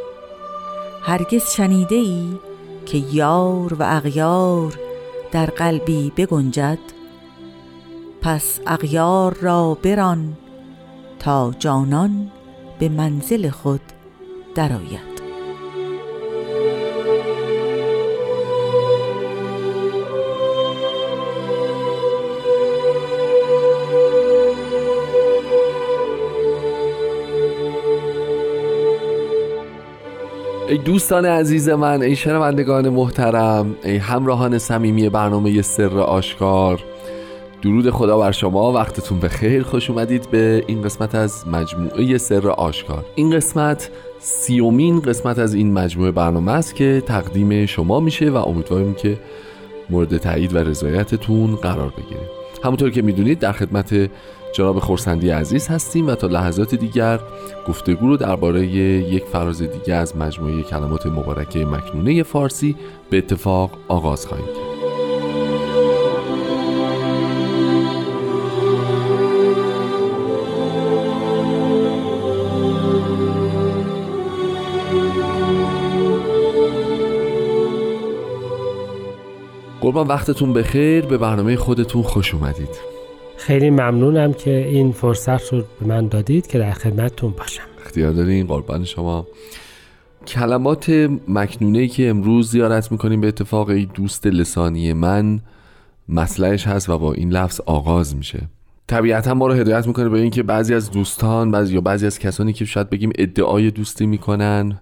هرگز 1.01 1.51
شنیده 1.51 1.95
ای 1.95 2.39
که 2.85 2.97
یار 2.97 3.73
و 3.73 3.83
اغیار 3.83 4.79
در 5.31 5.45
قلبی 5.45 6.11
بگنجد 6.17 6.79
پس 8.21 8.59
اغیار 8.67 9.33
را 9.41 9.77
بران 9.83 10.37
تا 11.19 11.53
جانان 11.59 12.31
به 12.79 12.89
منزل 12.89 13.49
خود 13.49 13.81
درآید. 14.55 15.14
ای 30.69 30.77
دوستان 30.77 31.25
عزیز 31.25 31.69
من 31.69 32.01
ای 32.01 32.15
شنوندگان 32.15 32.89
محترم 32.89 33.75
ای 33.83 33.97
همراهان 33.97 34.57
صمیمی 34.57 35.09
برنامه 35.09 35.61
سر 35.61 35.97
آشکار. 35.99 36.83
درود 37.61 37.89
خدا 37.89 38.17
بر 38.17 38.31
شما 38.31 38.71
وقتتون 38.71 39.19
به 39.19 39.29
خیر 39.29 39.63
خوش 39.63 39.89
اومدید 39.89 40.31
به 40.31 40.63
این 40.67 40.81
قسمت 40.81 41.15
از 41.15 41.47
مجموعه 41.47 42.17
سر 42.17 42.47
آشکار. 42.47 43.05
این 43.15 43.31
قسمت 43.31 43.89
سیومین 44.19 44.99
قسمت 44.99 45.39
از 45.39 45.53
این 45.53 45.73
مجموعه 45.73 46.11
برنامه 46.11 46.51
است 46.51 46.75
که 46.75 47.03
تقدیم 47.05 47.65
شما 47.65 47.99
میشه 47.99 48.29
و 48.29 48.35
امیدواریم 48.35 48.93
که 48.93 49.17
مورد 49.89 50.17
تایید 50.17 50.55
و 50.55 50.57
رضایتتون 50.57 51.55
قرار 51.55 51.93
بگیره. 51.97 52.29
همونطور 52.63 52.89
که 52.89 53.01
می‌دونید 53.01 53.39
در 53.39 53.51
خدمت 53.51 54.09
جناب 54.55 54.79
خورسندی 54.79 55.29
عزیز 55.29 55.67
هستیم 55.67 56.07
و 56.07 56.15
تا 56.15 56.27
لحظات 56.27 56.75
دیگر 56.75 57.19
گفتگو 57.67 58.07
رو 58.07 58.17
درباره 58.17 58.67
یک 58.67 59.23
فراز 59.23 59.61
دیگه 59.61 59.93
از 59.93 60.17
مجموعه 60.17 60.63
کلمات 60.63 61.05
مبارکه 61.05 61.65
مکنونه 61.65 62.23
فارسی 62.23 62.75
به 63.09 63.17
اتفاق 63.17 63.71
آغاز 63.87 64.25
خواهیم 64.25 64.45
کرد. 64.45 64.75
قربان 79.81 80.07
وقتتون 80.07 80.53
بخیر. 80.53 81.05
به 81.05 81.17
برنامه 81.17 81.55
خودتون 81.55 82.03
خوش 82.03 82.33
اومدید. 82.33 82.94
خیلی 83.45 83.69
ممنونم 83.69 84.33
که 84.33 84.67
این 84.67 84.91
فرصت 84.91 85.53
رو 85.53 85.63
به 85.79 85.87
من 85.87 86.07
دادید 86.07 86.47
که 86.47 86.59
در 86.59 86.71
خدمتتون 86.71 87.31
باشم. 87.31 87.63
اختیار 87.85 88.11
دارین 88.11 88.47
قربان 88.47 88.85
شما. 88.85 89.27
کلمات 90.27 90.89
مکنونه 91.27 91.87
که 91.87 92.09
امروز 92.09 92.51
زیارت 92.51 92.91
می‌کنیم 92.91 93.21
به 93.21 93.27
اتفاق 93.27 93.69
ای 93.69 93.85
دوست 93.85 94.27
لسانی 94.27 94.93
من 94.93 95.39
مسئلهش 96.09 96.67
هست 96.67 96.89
و 96.89 96.97
با 96.97 97.13
این 97.13 97.31
لفظ 97.31 97.61
آغاز 97.65 98.15
میشه. 98.15 98.41
طبیعتا 98.87 99.33
ما 99.33 99.47
رو 99.47 99.53
هدایت 99.53 99.87
می‌کنه 99.87 100.09
به 100.09 100.19
اینکه 100.19 100.43
بعضی 100.43 100.73
از 100.73 100.91
دوستان 100.91 101.51
بعضی 101.51 101.73
یا 101.73 101.81
بعضی 101.81 102.05
از 102.05 102.19
کسانی 102.19 102.53
که 102.53 102.65
شاید 102.65 102.89
بگیم 102.89 103.11
ادعای 103.17 103.71
دوستی 103.71 104.05
می‌کنن 104.05 104.81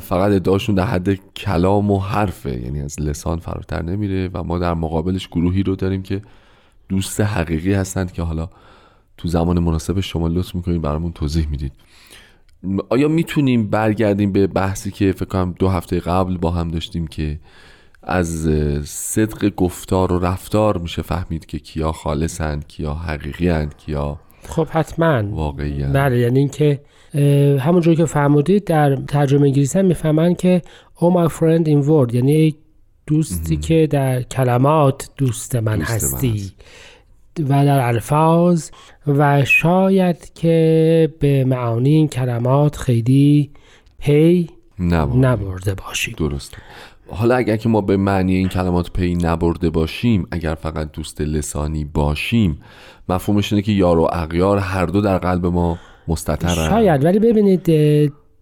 فقط 0.00 0.32
ادعاشون 0.32 0.74
در 0.74 0.84
حد 0.84 1.14
کلام 1.36 1.90
و 1.90 1.98
حرفه. 1.98 2.62
یعنی 2.62 2.80
از 2.80 3.00
لسان 3.00 3.38
فراتر 3.38 3.82
نمیره 3.82 4.30
و 4.34 4.42
ما 4.42 4.58
در 4.58 4.74
مقابلش 4.74 5.28
گروهی 5.28 5.62
رو 5.62 5.76
داریم 5.76 6.02
که 6.02 6.22
دوست 6.88 7.20
حقیقی 7.20 7.74
هستند 7.74 8.12
که 8.12 8.22
حالا 8.22 8.48
تو 9.16 9.28
زمان 9.28 9.58
مناسب 9.58 10.00
شما 10.00 10.28
لطف 10.28 10.54
می‌کنید 10.54 10.82
برامون 10.82 11.12
توضیح 11.12 11.48
می‌دید. 11.50 11.72
آیا 12.88 13.08
می‌تونیم 13.08 13.70
برگردیم 13.70 14.32
به 14.32 14.46
بحثی 14.46 14.90
که 14.90 15.12
فکر 15.12 15.24
کنم 15.24 15.54
دو 15.58 15.68
هفته 15.68 16.00
قبل 16.00 16.36
با 16.36 16.50
هم 16.50 16.68
داشتیم 16.68 17.06
که 17.06 17.38
از 18.02 18.48
صدق 18.84 19.54
گفتار 19.54 20.12
و 20.12 20.18
رفتار 20.18 20.78
میشه 20.78 21.02
فهمید 21.02 21.46
که 21.46 21.58
کیا 21.58 21.92
خالصند 21.92 22.66
کیا 22.66 22.94
حقیقی 22.94 23.48
هند 23.48 23.76
کیا 23.76 24.18
خب 24.48 24.66
حتما. 24.70 25.22
واقعی 25.30 25.82
بله 25.84 26.18
یعنی 26.18 26.38
اینکه 26.38 26.80
همونجور 27.60 27.94
که 27.94 28.04
فرمودید 28.04 28.64
در 28.64 28.96
ترجمه 28.96 29.42
انگلیسی 29.42 29.78
هم 29.78 29.84
می‌فهمن 29.84 30.34
که 30.34 30.62
oh 30.96 31.00
my 31.00 31.32
friend 31.32 31.66
in 31.66 31.88
word 31.88 32.14
یعنی 32.14 32.56
دوستی 33.06 33.56
که 33.56 33.88
در 33.90 34.22
کلمات 34.22 35.08
دوست 35.16 35.56
من 35.56 35.80
هستی 35.80 36.52
و 37.38 37.64
در 37.64 37.86
الفاظ 37.86 38.70
و 39.06 39.44
شاید 39.44 40.32
که 40.34 41.12
به 41.20 41.44
معانی 41.44 41.90
این 41.90 42.08
کلمات 42.08 42.76
خیلی 42.76 43.50
پی 43.98 44.50
نبرده, 44.78 45.74
باشیم. 45.74 46.14
درست 46.18 46.54
حالا 47.08 47.36
اگر 47.36 47.56
که 47.56 47.68
ما 47.68 47.80
به 47.80 47.96
معنی 47.96 48.34
این 48.34 48.48
کلمات 48.48 48.90
پی 48.92 49.14
نبرده 49.14 49.70
باشیم 49.70 50.26
اگر 50.30 50.54
فقط 50.54 50.92
دوست 50.92 51.20
لسانی 51.20 51.84
باشیم 51.84 52.58
مفهومش 53.08 53.52
اینه 53.52 53.62
که 53.62 53.72
یار 53.72 53.98
و 53.98 54.08
اغیار 54.12 54.58
هر 54.58 54.86
دو 54.86 55.00
در 55.00 55.18
قلب 55.18 55.46
ما 55.46 55.78
مستطرن. 56.08 56.68
شاید. 56.68 57.04
ولی 57.04 57.18
ببینید 57.18 57.70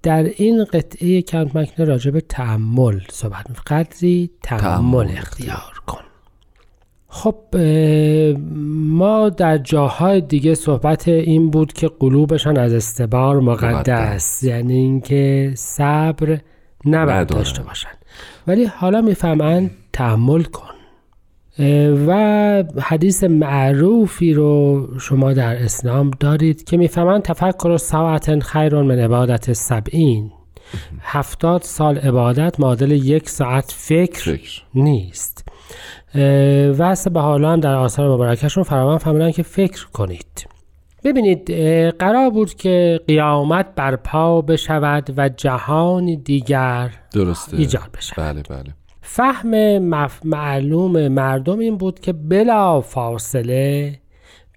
در 0.04 0.22
این 0.22 0.64
قطعه 0.64 1.22
کانت 1.22 1.56
مکنه 1.56 1.86
راجع 1.86 2.10
به 2.10 2.20
تحمل 2.20 3.00
صحبت 3.10 3.50
می 3.50 3.56
قدری 3.66 4.30
تحمل 4.42 5.08
اختیار 5.10 5.82
کن. 5.86 6.00
خب 7.08 7.56
ما 8.88 9.28
در 9.28 9.58
جاهای 9.58 10.20
دیگه 10.20 10.54
صحبت 10.54 11.08
این 11.08 11.50
بود 11.50 11.72
که 11.72 11.90
قلوبشان 12.00 12.58
از 12.58 12.72
استبار 12.72 13.40
مقدس. 13.40 14.42
یعنی 14.42 14.74
اینکه 14.74 15.52
صبر 15.56 16.38
نباید 16.84 17.28
داشته 17.28 17.62
باشن. 17.62 17.88
ولی 18.46 18.64
حالا 18.64 19.00
می‌فهمن 19.00 19.70
تحمل 19.92 20.42
کن. 20.42 20.73
و 22.06 22.64
حدیث 22.80 23.24
معروفی 23.24 24.34
رو 24.34 24.88
شما 25.00 25.32
در 25.32 25.62
اسلام 25.62 26.10
دارید 26.20 26.64
که 26.64 26.76
می‌فهمند 26.76 27.22
تفکر 27.22 27.68
و 27.68 27.78
ساعت 27.78 28.40
خیر 28.40 28.82
من 28.82 28.98
عبادت 28.98 29.52
سبعین. 29.52 30.30
هفتاد 31.00 31.62
سال 31.62 31.98
عبادت 31.98 32.60
معادل 32.60 32.90
یک 32.90 33.28
ساعت 33.28 33.74
فکر, 33.76 34.32
فکر. 34.32 34.62
نیست. 34.74 35.48
و 36.78 36.96
به 37.12 37.20
حالا 37.20 37.56
در 37.56 37.74
آثار 37.74 38.14
مبارکشون 38.14 38.64
فراوان 38.64 38.98
فهمیدن 38.98 39.30
که 39.30 39.42
فکر 39.42 39.86
کنید. 39.86 40.46
ببینید 41.04 41.50
قرار 41.90 42.30
بود 42.30 42.54
که 42.54 43.00
قیامت 43.06 43.66
برپا 43.76 44.40
بشود 44.40 45.14
و 45.16 45.28
جهان 45.28 46.14
دیگر 46.14 46.90
درسته. 47.12 47.56
ایجاد 47.56 47.90
بشود. 47.98 48.24
بله 48.24 48.42
بله. 48.42 48.74
فهم 49.06 49.78
معلوم 50.24 51.08
مردم 51.08 51.58
این 51.58 51.76
بود 51.76 52.00
که 52.00 52.12
بلا 52.12 52.80
فاصله 52.80 53.98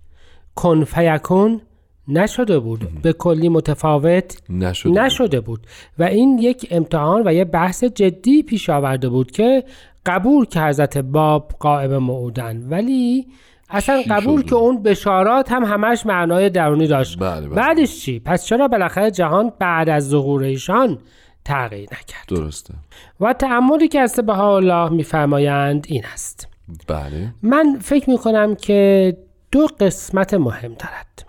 کن 0.54 0.84
فیکون 0.84 1.60
نشده 2.08 2.58
بود. 2.58 3.02
به 3.02 3.12
کلی 3.12 3.48
متفاوت 3.48 4.42
نشده, 4.50 5.04
نشده 5.04 5.40
بود. 5.40 5.66
و 5.98 6.02
این 6.02 6.38
یک 6.38 6.68
امتحان 6.70 7.22
و 7.26 7.34
یه 7.34 7.44
بحث 7.44 7.84
جدی 7.84 8.42
پیش 8.42 8.70
آورده 8.70 9.08
بود 9.08 9.30
که 9.30 9.64
قبول 10.06 10.44
که 10.44 10.60
حضرت 10.60 10.98
باب 10.98 11.52
قائب 11.60 11.92
معودن 11.92 12.68
ولی 12.68 13.26
اصلا 13.70 14.02
قبول 14.10 14.42
که 14.42 14.54
اون 14.54 14.82
بشارات 14.82 15.52
هم 15.52 15.64
همش 15.64 16.06
معنای 16.06 16.50
درونی 16.50 16.86
داشت. 16.86 17.18
بله 17.18 17.46
بله. 17.46 17.54
بعدش 17.54 18.00
چی؟ 18.00 18.20
پس 18.20 18.44
چرا 18.46 18.68
بالاخره 18.68 19.10
جهان 19.10 19.52
بعد 19.58 19.88
از 19.88 20.08
ظهور 20.08 20.42
ایشان 20.42 20.98
تغییر 21.44 21.88
نکرد؟ 21.92 22.28
درسته. 22.28 22.74
و 23.20 23.32
تعملی 23.32 23.88
که 23.88 24.00
از 24.00 24.20
به 24.26 24.40
الله 24.40 24.88
میفرمایند 24.88 25.86
این 25.88 26.02
است. 26.12 26.48
بله. 26.88 27.34
من 27.42 27.78
فکر 27.80 28.10
می‌کنم 28.10 28.54
که 28.54 29.16
دو 29.52 29.66
قسمت 29.80 30.34
مهم 30.34 30.74
دارد 30.74 31.27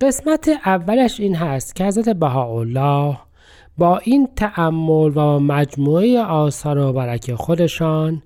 قسمت 0.00 0.48
اولش 0.66 1.20
این 1.20 1.34
هست 1.34 1.76
که 1.76 1.84
حضرت 1.84 2.08
بهاءالله 2.08 3.18
با 3.78 3.98
این 3.98 4.28
تأمل 4.36 5.12
و 5.16 5.38
مجموعه 5.38 6.22
آثار 6.22 6.78
و 6.78 6.92
برک 6.92 7.34
خودشان 7.34 8.22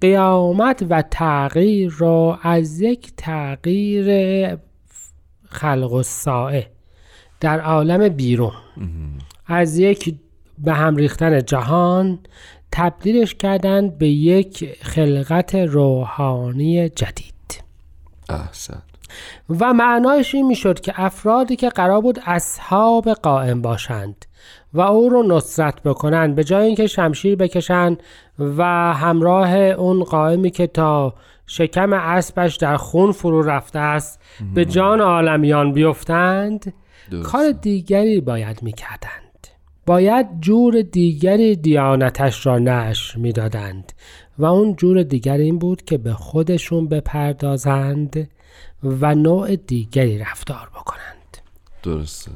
قیامت 0.00 0.86
و 0.90 1.02
تغییر 1.02 1.94
را 1.98 2.38
از 2.42 2.80
یک 2.80 3.12
تغییر 3.16 4.08
خلق 5.44 5.92
و 5.92 6.02
سائه 6.02 6.70
در 7.40 7.60
عالم 7.60 8.08
بیرون 8.08 8.52
از 9.46 9.78
یک 9.78 10.14
به 10.58 10.72
هم 10.72 10.96
ریختن 10.96 11.44
جهان 11.44 12.18
تبدیلش 12.72 13.34
کردند 13.34 13.98
به 13.98 14.08
یک 14.08 14.78
خلقت 14.82 15.54
روحانی 15.54 16.88
جدید. 16.88 17.62
احسن. 18.28 18.82
و 19.60 19.72
معنایش 19.72 20.34
این 20.34 20.46
می‌شد 20.46 20.80
که 20.80 20.92
افرادی 20.96 21.56
که 21.56 21.68
قرار 21.68 22.00
بود 22.00 22.18
اصحاب 22.26 23.08
قائم 23.08 23.62
باشند 23.62 24.26
و 24.74 24.80
او 24.80 25.08
رو 25.08 25.22
نصرت 25.22 25.82
بکنند 25.82 26.34
به 26.34 26.44
جای 26.44 26.66
اینکه 26.66 26.86
شمشیر 26.86 27.36
بکشند 27.36 28.02
و 28.38 28.64
همراه 28.94 29.54
اون 29.54 30.04
قائمی 30.04 30.50
که 30.50 30.66
تا 30.66 31.14
شکم 31.46 31.92
اسبش 31.92 32.56
در 32.56 32.76
خون 32.76 33.12
فرو 33.12 33.42
رفته 33.42 33.78
است 33.78 34.20
به 34.54 34.64
جان 34.64 35.00
عالمیان 35.00 35.72
بیفتند 35.72 36.72
درسته. 37.10 37.30
کار 37.30 37.50
دیگری 37.50 38.20
باید 38.20 38.62
می‌کردند 38.62 39.48
باید 39.86 40.26
جور 40.40 40.82
دیگری 40.82 41.56
دیانتش 41.56 42.46
را 42.46 42.58
نشر 42.58 43.18
می‌دادند 43.18 43.92
و 44.38 44.44
اون 44.44 44.76
جور 44.76 45.02
دیگر 45.02 45.36
این 45.36 45.58
بود 45.58 45.82
که 45.82 45.98
به 45.98 46.12
خودشون 46.12 46.88
بپردازند 46.88 48.28
و 48.82 49.14
نوع 49.14 49.56
دیگری 49.56 50.18
رفتار 50.18 50.70
بکنند. 50.74 51.38
درسته. 51.82 52.30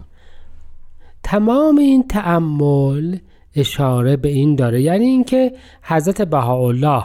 تمام 1.22 1.76
این 1.76 2.08
تأمل 2.08 3.18
اشاره 3.54 4.16
به 4.16 4.28
این 4.28 4.56
داره 4.56 4.82
یعنی 4.82 5.04
اینکه 5.04 5.52
حضرت 5.82 6.22
بهاءالله 6.22 7.04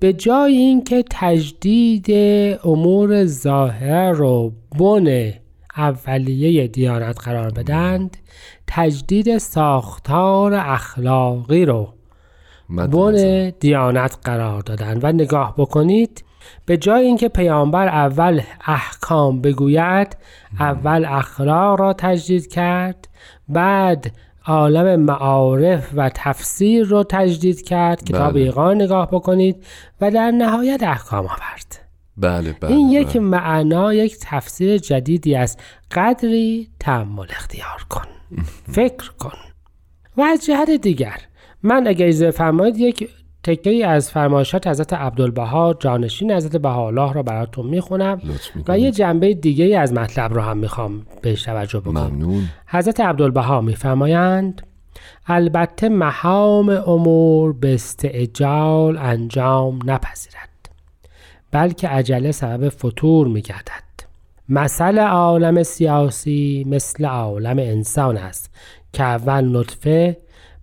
به 0.00 0.12
جای 0.12 0.56
اینکه 0.56 1.04
تجدید 1.10 2.06
امور 2.64 3.24
ظاهره 3.26 4.12
رو 4.12 4.52
بن 4.78 5.32
اولیه 5.76 6.68
دیانت 6.68 7.20
قرار 7.20 7.50
بدند 7.50 8.16
تجدید 8.66 9.38
ساختار 9.38 10.54
اخلاقی 10.54 11.64
رو 11.64 11.88
بن. 12.68 13.52
دیانت 13.60 14.18
قرار 14.24 14.62
دادن 14.62 15.00
و 15.02 15.12
نگاه 15.12 15.54
بکنید 15.58 16.24
به 16.66 16.76
جای 16.76 17.04
اینکه 17.04 17.28
پیامبر 17.28 17.88
اول 17.88 18.40
احکام 18.66 19.40
بگوید 19.40 20.16
اول 20.60 21.04
اخلاق 21.04 21.80
را 21.80 21.92
تجدید 21.92 22.46
کرد 22.46 23.08
بعد 23.48 24.12
عالم 24.46 25.00
معارف 25.00 25.90
و 25.94 26.10
تفسیر 26.14 26.86
رو 26.86 27.04
تجدید 27.08 27.62
کرد 27.62 28.04
کتاب 28.04 28.32
بله. 28.32 28.42
ایقان 28.42 28.82
نگاه 28.82 29.10
بکنید 29.10 29.64
و 30.00 30.10
در 30.10 30.30
نهایت 30.30 30.82
احکام 30.82 31.24
آورد 31.24 31.86
بله 32.16 32.52
بله 32.60 32.70
این 32.70 32.90
یک 32.90 33.08
بله. 33.08 33.20
معنا 33.20 33.94
یک 33.94 34.16
تفسیر 34.20 34.78
جدیدی 34.78 35.34
است 35.34 35.62
قدری 35.92 36.68
تحمل 36.80 37.26
اختیار 37.30 37.86
کن 37.90 38.06
فکر 38.72 39.10
کن 39.18 39.38
و 40.16 40.22
از 40.22 40.46
جهت 40.46 40.70
دیگر 40.70 41.20
من 41.62 41.86
اگر 41.86 42.06
اجازه 42.06 42.30
فرمایید 42.30 42.76
یک 42.76 43.08
تکه 43.46 43.70
ای 43.70 43.82
از 43.82 44.10
فرمایشات 44.10 44.66
حضرت 44.66 44.92
عبدالبها 44.92 45.74
جانشین 45.80 46.32
حضرت 46.32 46.56
بهاءالله 46.56 47.12
را 47.12 47.22
براتون 47.22 47.66
می‌خونم 47.66 48.20
و. 48.68 48.78
یه 48.78 48.90
جنبه 48.90 49.34
دیگه 49.34 49.64
ای 49.64 49.74
از 49.74 49.92
مطلب 49.92 50.34
رو 50.34 50.40
هم 50.40 50.56
می‌خوام 50.58 51.06
بهش 51.22 51.42
توجه 51.42 51.80
بکنم. 51.80 52.06
ممنون. 52.06 52.42
حضرت 52.66 53.00
عبدالبها 53.00 53.60
میفرمایند 53.60 54.62
البته 55.26 55.88
مهام 55.88 56.68
امور 56.68 57.52
به 57.52 57.74
استعجال 57.74 58.98
انجام 58.98 59.78
نپذیرد 59.84 60.68
بلکه 61.52 61.88
عجله 61.88 62.32
سبب 62.32 62.68
فتور 62.68 63.28
میگردد. 63.28 63.86
مثل 64.48 64.98
عالم 64.98 65.62
سیاسی 65.62 66.66
مثل 66.68 67.04
عالم 67.04 67.58
انسان 67.58 68.16
است 68.16 68.50
که 68.92 69.02
اول 69.02 69.56
نطفه 69.56 70.16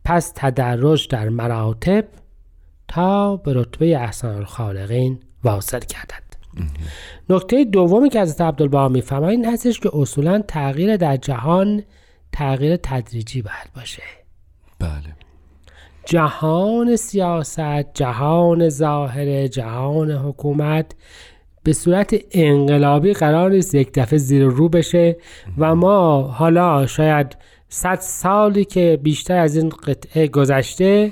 پس 0.05 0.31
تدرج 0.35 1.07
در 1.07 1.29
مراتب 1.29 2.05
تا 2.87 3.35
به 3.35 3.53
رتبه 3.53 3.97
احسان 3.97 4.35
الخالقین 4.35 5.19
واصل 5.43 5.79
گردد. 5.79 6.23
نکته 7.29 7.65
دومی 7.65 8.09
که 8.09 8.21
حضرت 8.21 8.41
عبدالبها 8.41 8.89
می‌فهمد 8.89 9.29
این 9.29 9.45
هستش 9.45 9.79
که 9.79 9.89
اصولا 9.93 10.43
تغییر 10.47 10.97
در 10.97 11.17
جهان 11.17 11.83
تغییر 12.31 12.75
تدریجی 12.75 13.41
باید 13.41 13.73
باشه. 13.75 14.03
بله. 14.79 15.15
جهان 16.05 16.95
سیاست 16.95 17.93
جهان 17.93 18.69
ظاهره 18.69 19.49
جهان 19.49 20.11
حکومت 20.11 20.95
به 21.63 21.73
صورت 21.73 22.15
انقلابی 22.31 23.13
قرار 23.13 23.51
نیست 23.51 23.75
یک 23.75 23.91
دفعه 23.93 24.19
زیر 24.19 24.43
رو 24.43 24.69
بشه 24.69 25.17
و 25.57 25.75
ما 25.75 26.21
حالا 26.21 26.85
شاید 26.85 27.37
صد 27.69 27.99
سالی 27.99 28.65
که 28.65 28.99
بیشتر 29.03 29.37
از 29.37 29.55
این 29.55 29.69
قطعه 29.69 30.27
گذشته 30.27 31.11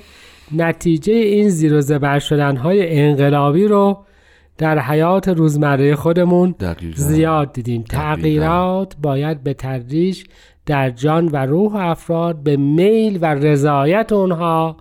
نتیجه 0.52 1.12
این 1.12 1.48
زیر 1.48 1.74
و 1.74 1.80
زبر 1.80 2.18
شدن 2.18 2.56
های 2.56 3.00
انقلابی 3.00 3.64
رو 3.64 4.04
در 4.58 4.78
حیات 4.78 5.28
روزمره 5.28 5.94
خودمون 5.94 6.54
دقیقا. 6.60 7.02
زیاد 7.02 7.52
دیدیم. 7.52 7.82
تغییرات 7.82 8.96
باید 9.02 9.42
به 9.42 9.54
تدریج 9.54 10.24
در 10.66 10.90
جان 10.90 11.28
و 11.28 11.36
روح 11.36 11.74
افراد 11.74 12.42
به 12.42 12.56
میل 12.56 13.18
و 13.22 13.34
رضایت 13.34 14.12
اونها 14.12 14.76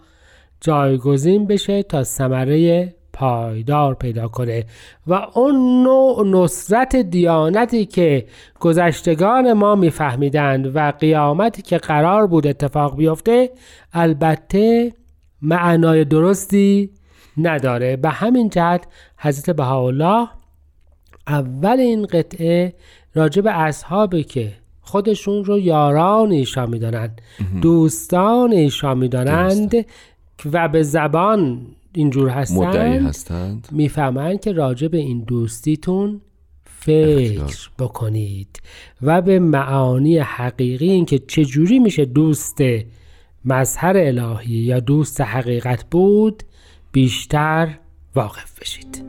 جایگزین 0.62 1.48
بشه 1.48 1.84
تا 1.84 2.04
ثمره 2.04 2.94
پایدار 3.14 3.94
پیدا 3.94 4.28
کنه. 4.28 4.66
و 5.08 5.14
اون 5.34 5.84
نوع 5.84 6.28
نصرت 6.28 6.96
دیانتی 6.96 7.86
که 7.86 8.26
گذشتگان 8.60 9.54
ما 9.54 9.76
میفهمیدند 9.76 10.76
و 10.76 10.92
قیامتی 10.92 11.62
که 11.62 11.78
قرار 11.78 12.28
بود 12.28 12.48
اتفاق 12.48 12.98
بیفته 12.98 13.50
البته 13.94 14.94
معنای 15.42 16.06
درستی 16.06 16.90
نداره. 17.38 17.96
به 17.96 18.10
همین 18.10 18.50
جهت 18.50 18.88
حضرت 19.18 19.56
بهاءالله 19.56 20.28
اول 21.28 21.80
این 21.80 22.06
قطعه 22.06 22.74
راجع 23.16 23.42
به 23.42 23.52
اصحابی 23.52 24.24
که 24.24 24.54
خودشون 24.82 25.46
رو 25.46 25.60
یاران 25.60 26.32
ایشان 26.32 26.70
می‌دانند 26.70 27.22
دوستان 27.62 28.52
ایشان 28.52 28.98
می‌دانند 28.98 29.86
و 30.52 30.68
به 30.68 30.84
زبان 30.84 31.62
اینجور 31.94 32.40
مدعی 32.40 32.98
هستند. 32.98 33.08
هستند 33.08 33.68
می‌فهمند 33.72 34.40
که 34.40 34.52
راجع 34.52 34.88
به 34.88 34.98
این 34.98 35.24
دوستیتون 35.28 36.22
فکر 36.64 37.42
اختیار. 37.44 37.70
بکنید 37.80 38.62
و 39.02 39.22
به 39.22 39.40
معانی 39.40 40.18
حقیقی 40.18 40.90
این 40.90 41.06
که 41.06 41.20
چجوری 41.20 41.80
میشه 41.80 42.06
دوست 42.06 42.62
مظهر 43.46 43.94
الهی 43.98 44.54
یا 44.54 44.80
دوست 44.80 45.22
حقیقت 45.22 45.84
بود 45.92 46.44
بیشتر 46.92 47.78
واقف 48.16 48.60
بشید. 48.60 49.04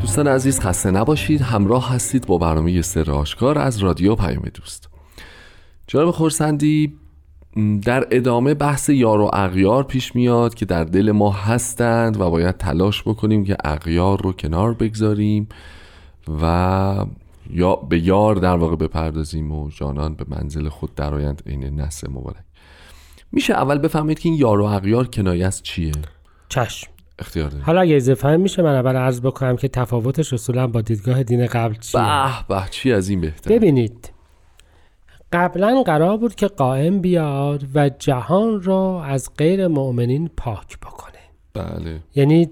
دوستان 0.00 0.28
عزیز 0.28 0.60
خسته 0.60 0.90
نباشید. 0.90 1.40
همراه 1.42 1.94
هستید 1.94 2.26
با 2.26 2.38
برنامه 2.38 2.82
سر 2.82 3.10
آشکار 3.10 3.58
از 3.58 3.78
رادیو 3.78 4.14
پیام 4.14 4.42
دوست. 4.54 4.88
جناب 5.86 6.10
خورسندی 6.10 6.98
در 7.82 8.06
ادامه 8.10 8.54
بحث 8.54 8.88
یار 8.88 9.20
و 9.20 9.30
اغیار 9.32 9.82
پیش 9.82 10.14
میاد 10.14 10.54
که 10.54 10.64
در 10.64 10.84
دل 10.84 11.12
ما 11.12 11.30
هستند 11.30 12.20
و 12.20 12.30
باید 12.30 12.56
تلاش 12.56 13.02
بکنیم 13.02 13.44
که 13.44 13.56
اغیار 13.64 14.22
رو 14.22 14.32
کنار 14.32 14.74
بگذاریم 14.74 15.48
و 16.42 17.06
یا 17.50 17.76
به 17.76 17.98
یار 17.98 18.34
در 18.34 18.56
واقع 18.56 18.76
بپردازیم 18.76 19.52
و 19.52 19.70
جانان 19.70 20.14
به 20.14 20.24
منزل 20.28 20.68
خود 20.68 20.94
درآیند. 20.94 21.42
عین 21.46 21.80
نسل 21.80 22.10
مبارک. 22.10 22.36
میشه 23.32 23.54
اول 23.54 23.78
بفهمید 23.78 24.18
که 24.18 24.28
این 24.28 24.38
یار 24.38 24.60
و 24.60 24.64
اغیار 24.64 25.06
کنایه 25.06 25.46
از 25.46 25.62
چیه؟ 25.62 25.92
چشم. 26.48 26.88
اختیار 27.18 27.48
دارید. 27.48 27.64
حالا 27.64 27.80
اگه 27.80 27.96
اضافه 27.96 28.28
هم 28.28 28.40
میشه 28.40 28.62
من 28.62 28.74
اول 28.74 28.96
عرض 28.96 29.20
بکنم 29.20 29.56
که 29.56 29.68
تفاوتش 29.68 30.32
اصولا 30.32 30.66
با 30.66 30.80
دیدگاه 30.80 31.22
دین 31.22 31.46
قبل 31.46 31.74
چیه؟ 31.74 32.00
به 32.00 32.54
به 32.54 32.62
چی 32.70 32.92
از 32.92 33.08
این 33.08 33.20
بهتر 33.20 33.50
ببینید 33.50 34.13
قبلا 35.32 35.82
قرار 35.82 36.16
بود 36.16 36.34
که 36.34 36.46
قائم 36.46 37.00
بیاد 37.00 37.64
و 37.74 37.88
جهان 37.88 38.62
را 38.62 39.04
از 39.04 39.30
غیر 39.38 39.66
مؤمنین 39.66 40.30
پاک 40.36 40.78
بکنه. 40.78 41.18
بله. 41.54 42.00
یعنی 42.14 42.50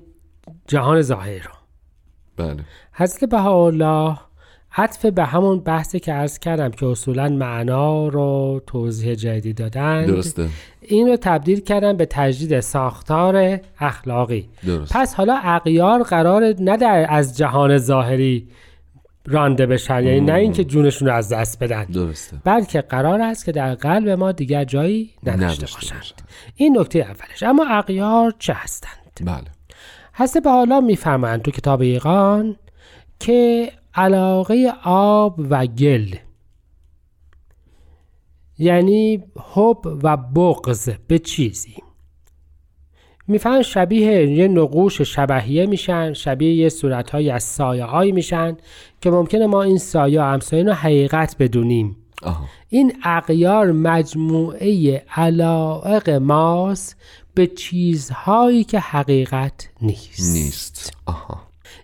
جهان 0.67 1.03
ظاهر 1.03 1.43
رو 1.43 1.53
بله. 2.37 2.65
حضرت 2.93 3.25
بهاءالله 3.25 4.19
عطف 4.77 5.07
به 5.07 5.25
همون 5.25 5.61
بحثی 5.61 6.01
که 6.01 6.13
عرض 6.13 6.39
کردم 6.39 6.71
که 6.71 6.87
اصولا 6.87 7.29
معنا 7.29 8.09
رو 8.09 8.63
توضیح 8.67 9.15
جدید 9.15 9.57
دادند 9.57 10.07
درسته. 10.07 10.49
این 10.81 11.09
رو 11.09 11.17
تبدیل 11.17 11.61
کردن 11.61 11.97
به 11.97 12.07
تجدید 12.07 12.61
ساختار 12.61 13.61
اخلاقی. 13.81 14.49
درست. 14.67 14.93
پس 14.93 15.15
حالا 15.15 15.39
اغیار 15.43 16.03
قرار 16.03 16.55
نه 16.61 16.77
در 16.77 17.07
از 17.09 17.37
جهان 17.37 17.79
ظاهری 17.79 18.49
رانده 19.27 19.67
بشن. 19.67 20.05
یعنی 20.05 20.21
نه 20.21 20.35
اینکه 20.35 20.65
جونشون 20.65 21.09
رو 21.09 21.15
از 21.15 21.33
دست 21.33 21.59
بدن. 21.59 21.85
درسته. 21.85 22.37
بلکه 22.45 22.81
قرار 22.81 23.21
است 23.21 23.45
که 23.45 23.53
در 23.53 23.75
قلب 23.75 24.09
ما 24.09 24.33
دیگر 24.33 24.65
جایی 24.65 25.11
نداشته 25.27 25.67
باشند. 25.75 26.23
این 26.57 26.79
نکته 26.79 26.99
اولش. 26.99 27.43
اما 27.43 27.67
اغیار 27.69 28.35
چه 28.39 28.53
هستند؟ 28.53 29.21
بله. 29.25 30.41
به 30.41 30.51
حالا 30.51 30.81
میفرمایند 30.81 31.43
تو 31.43 31.51
کتاب 31.51 31.81
ایقان 31.81 32.57
که 33.21 33.73
علاقه 33.95 34.73
آب 34.85 35.35
و 35.51 35.67
گل 35.67 36.15
یعنی 38.59 39.25
حب 39.37 39.79
و 39.85 40.17
بغض 40.17 40.89
به 41.09 41.19
چیزی؟ 41.19 41.75
می‌فهمن 43.29 43.63
شبیه 43.63 44.31
یه 44.31 44.49
نقوش 44.49 45.03
شبهیه 45.03 45.67
میشن 45.67 46.13
شبیه 46.13 46.55
یه 46.55 46.69
صورتهایی 46.69 47.31
از 47.31 47.43
سایه 47.43 47.85
هایی 47.85 48.13
میشن 48.13 48.57
که 49.01 49.11
ممکنه 49.11 49.47
ما 49.47 49.63
این 49.63 49.79
سایه 49.79 50.23
همسایه 50.23 50.63
رو 50.63 50.73
حقیقت 50.73 51.37
بدونیم. 51.39 51.97
آها. 52.23 52.45
این 52.69 52.93
اغیار 53.03 53.73
مجموعه 53.73 55.03
علائق 55.17 56.11
ماست 56.11 56.97
به 57.35 57.47
چیزهایی 57.47 58.65
که 58.65 58.79
حقیقت 58.79 59.69
نیست. 59.83 60.35
نیست. 60.35 60.93
آها. 61.07 61.41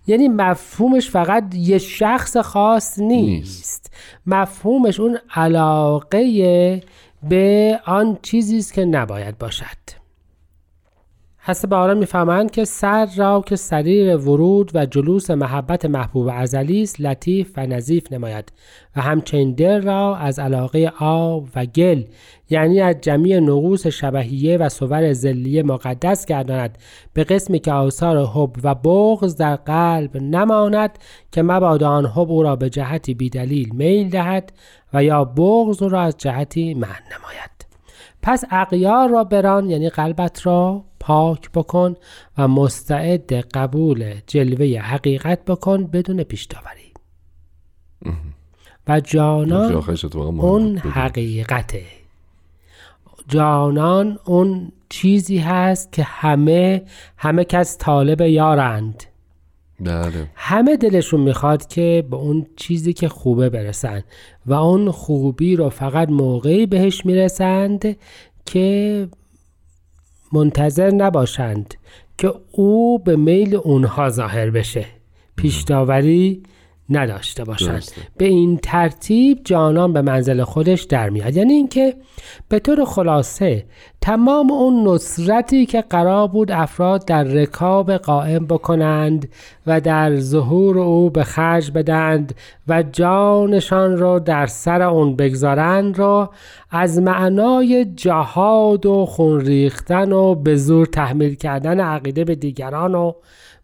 یعنی 0.07 0.29
مفهومش 0.29 1.11
فقط 1.11 1.55
یه 1.55 1.79
شخص 1.79 2.37
خاص 2.37 2.99
نیست, 2.99 3.11
نیست. 3.29 3.93
مفهومش 4.27 5.01
اون 5.01 5.19
علاقه 5.35 6.83
به 7.29 7.81
آن 7.87 8.19
چیزی 8.23 8.59
است 8.59 8.75
که 8.75 8.85
نباید 8.85 9.39
باشد. 9.39 9.98
حسب 11.49 11.75
آرا 11.75 11.95
می‌فهمند 11.95 12.51
که 12.51 12.65
سر 12.65 13.09
را 13.17 13.43
که 13.47 13.57
سریر 13.57 14.17
ورود 14.17 14.71
و 14.75 14.87
جلوس 14.87 15.31
محبت 15.31 15.85
محبوب 15.85 16.31
ازلی 16.33 16.83
است 16.83 17.01
لطیف 17.01 17.53
و 17.57 17.67
نظیف 17.67 18.13
نماید 18.13 18.53
و 18.97 19.01
همچنین 19.01 19.53
دل 19.53 19.83
را 19.83 20.17
از 20.17 20.39
علاقه 20.39 20.93
آب 20.99 21.49
و 21.57 21.67
گل 21.67 22.05
یعنی 22.51 22.81
از 22.81 22.97
جمعی 23.01 23.41
نقوص 23.41 23.87
شبهیه 23.87 24.57
و 24.57 24.69
صور 24.69 25.13
زلیه 25.13 25.63
مقدس 25.63 26.27
گرداند 26.27 26.79
به 27.13 27.25
قسمی 27.25 27.59
که 27.59 27.73
آثار 27.73 28.27
حب 28.27 28.57
و 28.63 28.75
بغض 28.75 29.37
در 29.37 29.57
قلب 29.57 30.17
نماند 30.17 30.99
که 31.33 31.43
مبادا 31.43 31.89
آن 31.89 32.07
حب 32.07 32.31
او 32.31 32.43
را 32.43 32.57
به 32.57 32.71
جهتی 32.71 33.15
بیدلیل 33.15 33.75
میل 33.75 34.11
دهد 34.11 34.53
و 34.93 35.05
یا 35.05 35.25
بغض 35.25 35.83
او 35.83 35.89
را 35.89 36.01
از 36.01 36.17
جهتی 36.19 36.75
من 36.75 36.89
نماید. 36.89 37.58
پس 38.23 38.45
اقیار 38.51 39.09
را 39.09 39.25
بران 39.25 39.71
یعنی 39.71 39.89
قلبت 39.89 40.47
را 40.47 40.85
پاک 41.01 41.51
بکن 41.51 41.97
و 42.39 42.49
مستعد 42.49 43.33
قبول 43.33 44.15
جلوه 44.27 44.81
حقیقت 44.81 45.45
بکن 45.45 45.87
بدون 45.87 46.23
پیش 46.23 46.45
داوری 46.45 46.89
و 48.89 49.01
جانان 49.01 49.83
اون. 50.41 50.79
حقیقته. 50.79 51.83
جانان 53.29 54.19
اون 54.25 54.73
چیزی 54.89 55.39
هست 55.39 55.93
که 55.93 56.03
همه 56.03 56.83
همه 57.17 57.45
کس 57.45 57.79
طالب 57.79 58.21
یارند. 58.21 59.05
بله. 59.81 60.31
همه 60.35 60.77
دلشون 60.77 61.21
می‌خواد 61.21 61.67
که 61.67 62.05
به 62.11 62.17
اون 62.17 62.47
چیزی 62.57 62.93
که 62.93 63.09
خوبه 63.09 63.49
برسن 63.49 64.03
و 64.47 64.55
اون 64.55 64.91
خوبی 64.91 65.57
رو 65.57 65.71
فقط 65.71 66.09
موقعی 66.09 66.67
بهش 66.67 67.07
می‌رسند 67.07 67.97
که 68.47 69.09
منتظر 70.33 70.91
نباشند 70.91 71.75
که 72.19 72.33
او 72.53 72.99
به 72.99 73.17
میل 73.17 73.55
اونها 73.55 74.09
ظاهر 74.09 74.51
بشه. 74.51 74.87
پیش 75.37 75.63
داوری 75.63 76.43
نداشته 76.91 77.45
باشند 77.45 77.71
درسته. 77.71 78.01
به 78.17 78.25
این 78.25 78.59
ترتیب 78.63 79.41
جانان 79.45 79.93
به 79.93 80.03
منزل 80.03 80.45
خودش 80.45 80.83
در 80.83 81.11
میاد 81.11 81.37
یعنی 81.37 81.53
اینکه 81.53 81.95
به 82.49 82.59
طور 82.59 82.85
خلاصه 82.85 83.65
تمام 84.01 84.51
اون 84.51 84.89
نصرتی 84.89 85.67
که 85.67 85.81
قرار 85.81 86.29
بود 86.29 86.53
افراد 86.53 87.05
در 87.05 87.25
رکاب 87.25 87.93
قائم 87.93 88.47
بکنند 88.47 89.29
و 89.67 89.81
در 89.81 90.17
ظهور 90.17 90.79
او 90.79 91.11
به 91.11 91.25
خرج 91.25 91.71
بدند 91.71 92.35
و 92.69 92.83
جانشان 92.83 93.97
را 93.97 94.19
در 94.19 94.47
سر 94.47 94.83
اون 94.83 95.17
بگذارند 95.17 95.99
را 95.99 96.31
از 96.71 97.01
معنای 97.01 97.85
جهاد 97.85 98.87
و 98.87 99.07
خون 99.07 99.41
ریختن 99.41 100.13
و 100.13 100.35
به 100.35 100.57
زور 100.57 100.87
تحمیل 100.87 101.35
کردن 101.35 101.81
عقیده 101.81 102.25
به 102.25 102.35
دیگران 102.35 102.95
و 102.95 103.13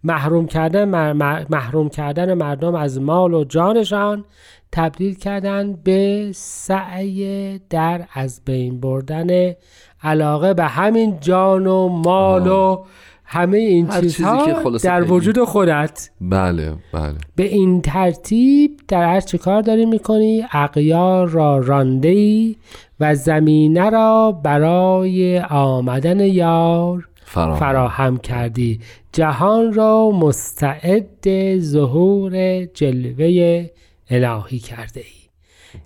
محروم 0.05 0.47
کردن 0.47 1.13
محروم 1.51 1.89
کردن 1.89 2.35
مردم 2.35 2.75
از 2.75 3.01
مال 3.01 3.35
و 3.35 3.45
جانشان 3.45 4.25
تبدیل 4.73 5.15
کردن 5.15 5.73
به 5.73 6.31
سعی 6.35 7.59
در 7.71 8.05
از 8.15 8.41
بین 8.45 8.81
بردن 8.81 9.55
علاقه 10.03 10.55
به 10.55 10.65
همین 10.65 11.21
جان 11.21 11.67
و 11.67 11.89
مال 11.89 12.47
و 12.47 12.85
همه 13.25 13.59
این 13.59 13.89
چیزی 13.89 14.11
چیزها 14.11 14.47
که 14.47 14.55
خلاصه 14.55 14.89
در 14.89 15.13
وجود 15.13 15.45
خودت. 15.45 16.11
بله 16.21 16.73
بله. 16.93 17.15
به 17.37 17.45
این 17.45 17.81
ترتیب 17.81 18.81
در 18.89 19.05
هر 19.05 19.21
چه 19.21 19.39
کار 19.39 19.63
داری 19.63 19.87
می‌کنی 19.87 20.47
اقیار 20.53 21.29
را 21.29 21.59
رانده 21.59 22.09
ای 22.09 22.57
و 23.01 23.15
زمینه 23.15 23.91
را 23.91 24.41
برای 24.45 25.41
آمدن 25.41 26.21
یار 26.21 27.09
فراهم, 27.25 27.59
فراهم 27.59 28.17
کردی. 28.17 28.81
جهان 29.13 29.73
را 29.73 30.11
مستعد 30.11 31.59
ظهور 31.59 32.65
جلوه 32.65 33.67
الهی 34.11 34.59
کرده 34.59 35.01
ای 35.01 35.25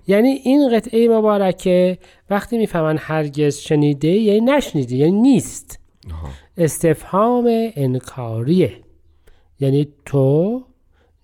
یعنی 0.07 0.29
این 0.29 0.69
قطعه 0.75 1.09
مبارکه 1.09 1.97
وقتی 2.29 2.57
می‌فهمن 2.57 2.97
هرگز 2.97 3.57
شنیده 3.57 4.07
یعنی 4.07 4.41
نشنیده 4.41 4.95
یعنی 4.95 5.21
نیست. 5.21 5.79
استفهام 6.57 7.71
انکاریه. 7.75 8.73
یعنی 9.59 9.87
تو 10.05 10.63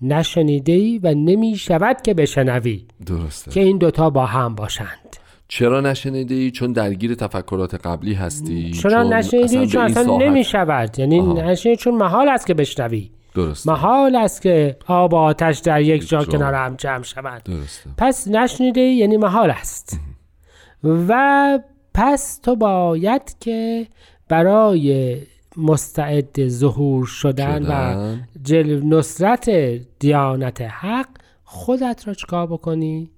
نشنیده 0.01 0.71
ای 0.71 0.99
و 1.03 1.13
نمی 1.13 1.55
شود 1.55 2.01
که 2.01 2.13
بشنوی. 2.13 2.85
درسته. 3.05 3.51
که 3.51 3.59
این 3.59 3.77
دوتا 3.77 4.09
با 4.09 4.25
هم 4.25 4.55
باشند. 4.55 5.17
چرا 5.47 5.81
نشنیده 5.81 6.35
ای 6.35 6.51
چون 6.51 6.71
درگیر 6.71 7.15
تفکرات 7.15 7.75
قبلی 7.87 8.13
هستی. 8.13 8.71
چرا 8.71 9.03
نشنیده 9.03 9.59
ای 9.59 9.67
چون 9.67 9.81
اصلا 9.81 10.03
ساحت- 10.03 10.21
نمی 10.21 10.43
شود 10.43 10.99
یعنی. 10.99 11.19
نشنیده 11.21 11.81
چون 11.81 11.95
محال 11.95 12.29
است 12.29 12.47
که 12.47 12.53
بشنوی. 12.53 13.11
درسته. 13.35 13.71
محال 13.71 14.15
است 14.15 14.41
که 14.41 14.77
آب 14.87 15.13
و 15.13 15.15
آتش 15.15 15.59
در 15.59 15.81
یک 15.81 16.07
جا. 16.09 16.23
کنار 16.25 16.53
هم 16.53 16.75
جمع 16.75 17.03
درسته. 17.45 17.89
پس 17.97 18.27
نشنیده 18.27 18.81
ای 18.81 18.95
یعنی 18.95 19.17
محال 19.17 19.49
است. 19.49 19.99
و 20.83 21.59
پس 21.93 22.37
تو 22.37 22.55
باید 22.55 23.35
که 23.39 23.87
برای 24.29 25.17
مستعد 25.57 26.47
ظهور 26.47 27.05
شدن, 27.05 27.61
و 27.61 27.65
شدن. 27.65 28.27
جل 28.43 28.81
نصرت 28.83 29.49
دیانت 29.99 30.61
حق 30.61 31.07
خودت 31.43 32.03
را 32.07 32.13
چکار 32.13 32.47
بکنی؟ 32.47 33.11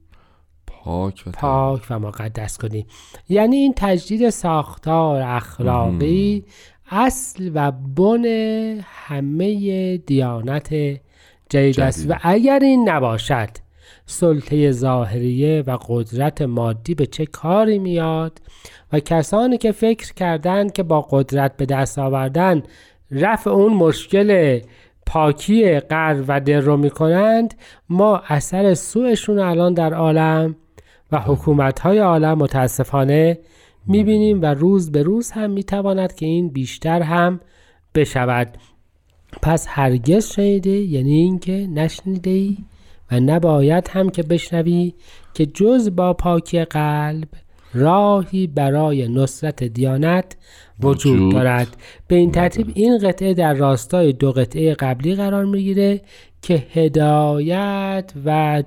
پاک 0.87 1.23
و 1.27 1.31
پاک 1.31 1.81
و 1.89 1.99
مقدس 1.99 2.57
کنی. 2.57 2.85
یعنی 3.29 3.55
این 3.55 3.73
تجدید 3.75 4.29
ساختار 4.29 5.21
اخلاقی 5.21 6.43
اصل 6.91 7.51
و 7.53 7.71
بن 7.71 8.25
همه 8.83 9.97
دیانت 9.97 10.73
جدید 11.49 11.79
است. 11.79 12.05
و 12.09 12.15
اگر 12.21 12.59
این 12.59 12.89
نباشد 12.89 13.49
سلطه 14.05 14.71
ظاهریه 14.71 15.63
و 15.67 15.77
قدرت 15.87 16.41
مادی 16.41 16.95
به 16.95 17.05
چه 17.05 17.25
کاری 17.25 17.79
میاد؟ 17.79 18.41
و 18.93 18.99
کسانی 18.99 19.57
که 19.57 19.71
فکر 19.71 20.13
کردند 20.13 20.71
که 20.71 20.83
با 20.83 21.01
قدرت 21.01 21.57
به 21.57 21.65
دست 21.65 21.99
آوردن 21.99 22.63
رفع 23.11 23.49
اون 23.49 23.73
مشکل 23.73 24.59
پاکی 25.05 25.79
قلب 25.79 26.25
و 26.27 26.39
دل 26.39 26.61
رو 26.61 26.77
می‌کنند 26.77 27.53
ما 27.89 28.21
اثر 28.27 28.73
سوءشون 28.73 29.39
الان 29.39 29.73
در 29.73 29.93
عالم 29.93 30.55
و 31.11 31.19
حکومت 31.19 31.79
های 31.79 31.97
عالم 31.97 32.37
متاسفانه 32.37 33.39
می‌بینیم 33.87 34.41
و 34.41 34.45
روز 34.45 34.91
به 34.91 35.03
روز 35.03 35.31
هم 35.31 35.49
می‌تواند 35.51 36.15
که 36.15 36.25
این 36.25 36.49
بیشتر 36.49 37.01
هم 37.01 37.39
بشود. 37.95 38.57
پس 39.41 39.65
هرگز 39.69 40.33
شنیده 40.33 40.69
یعنی 40.69 41.13
اینکه 41.13 41.67
نشنیده 41.73 42.29
ای 42.29 42.57
و 43.11 43.19
نباید 43.19 43.87
هم 43.87 44.09
که 44.09 44.23
بشنوی 44.23 44.93
که 45.33 45.45
جز 45.45 45.95
با 45.95 46.13
پاکی 46.13 46.65
قلب 46.65 47.27
راهی 47.73 48.47
برای 48.47 49.07
نصرت 49.07 49.63
دیانت 49.63 50.37
وجود 50.79 51.31
دارد. 51.31 51.77
به 52.07 52.15
این 52.15 52.31
ترتیب 52.31 52.71
این 52.73 52.97
قطعه 52.97 53.33
در 53.33 53.53
راستای 53.53 54.13
دو 54.13 54.31
قطعه 54.31 54.73
قبلی 54.73 55.15
قرار 55.15 55.45
می‌گیره 55.45 56.01
که 56.41 56.63
هدایت 56.73 58.13
و 58.25 58.63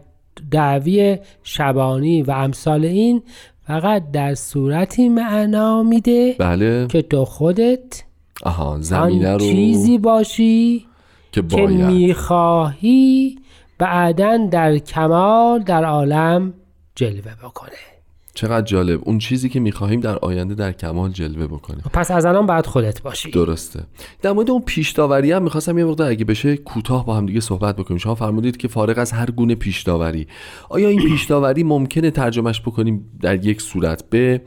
دعوی 0.50 1.18
شبانی 1.42 2.22
و 2.22 2.30
امثال 2.30 2.84
این 2.84 3.22
فقط 3.66 4.10
در 4.10 4.34
صورتی 4.34 5.08
معنا 5.08 5.82
میده 5.82 6.36
بله. 6.38 6.86
که 6.86 7.02
تو 7.02 7.24
خودت 7.24 8.02
آها 8.42 8.78
زمینه 8.80 9.28
آن 9.28 9.32
رو 9.32 9.38
چیزی 9.38 9.98
باشی 9.98 10.86
که 11.32 11.42
که 11.42 11.56
باید. 11.56 11.80
می‌خواهی 11.80 13.38
بعدا 13.78 14.48
در 14.50 14.78
کمال 14.78 15.62
در 15.62 15.84
عالم 15.84 16.54
جلوه 16.94 17.32
بکنه. 17.44 17.89
چقدر 18.34 18.66
جالب. 18.66 19.00
اون 19.04 19.18
چیزی 19.18 19.48
که 19.48 19.60
می‌خواهیم 19.60 20.00
در 20.00 20.18
آینده 20.18 20.54
در 20.54 20.72
کمال 20.72 21.10
جلوه 21.10 21.46
بکنه 21.46 21.82
پس 21.92 22.10
از 22.10 22.26
الان 22.26 22.46
باید 22.46 22.66
خودت 22.66 23.02
باشی. 23.02 23.30
درسته. 23.30 23.82
در 24.22 24.32
مورد 24.32 24.50
اون 24.50 24.62
پیش 24.62 24.90
داوری 24.90 25.32
هم 25.32 25.42
می‌خواستم 25.42 25.78
یه 25.78 25.84
مقدار 25.84 26.10
اگه 26.10 26.24
بشه 26.24 26.56
کوتاه 26.56 27.06
با 27.06 27.16
هم 27.16 27.26
دیگه 27.26 27.40
صحبت 27.40 27.76
بکنیم. 27.76 27.98
شما 27.98 28.14
فرمودید 28.14 28.56
که 28.56 28.68
فارغ 28.68 28.98
از 28.98 29.12
هر 29.12 29.30
گونه 29.30 29.54
پیش 29.54 29.82
داوری 29.82 30.26
آیا 30.68 30.88
این 30.88 31.08
پیش 31.08 31.24
داوری 31.24 31.62
ممکنه 31.62 32.10
ترجمهش 32.10 32.60
بکنیم 32.60 33.10
در 33.20 33.44
یک 33.44 33.62
صورت 33.62 34.04
به 34.10 34.40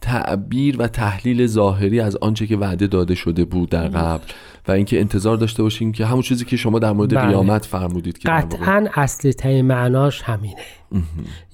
تعبیر 0.00 0.76
و 0.78 0.88
تحلیل 0.88 1.46
ظاهری 1.46 2.00
از 2.00 2.16
آنچه 2.16 2.46
که 2.46 2.56
وعده 2.56 2.86
داده 2.86 3.14
شده 3.14 3.44
بود 3.44 3.68
در 3.68 3.88
قبل 3.88 4.24
و 4.68 4.72
اینکه 4.72 5.00
انتظار 5.00 5.36
داشته 5.36 5.62
باشیم 5.62 5.92
که 5.92 6.06
همون 6.06 6.22
چیزی 6.22 6.44
که 6.44 6.56
شما 6.56 6.78
در 6.78 6.92
مورد 6.92 7.14
بله. 7.14 7.26
قیامت 7.26 7.64
فرمودید 7.64 8.18
که 8.18 8.28
قطعا 8.28 8.86
اصلی 8.94 9.32
ترین 9.32 9.66
معناش 9.66 10.22
همینه. 10.22 10.62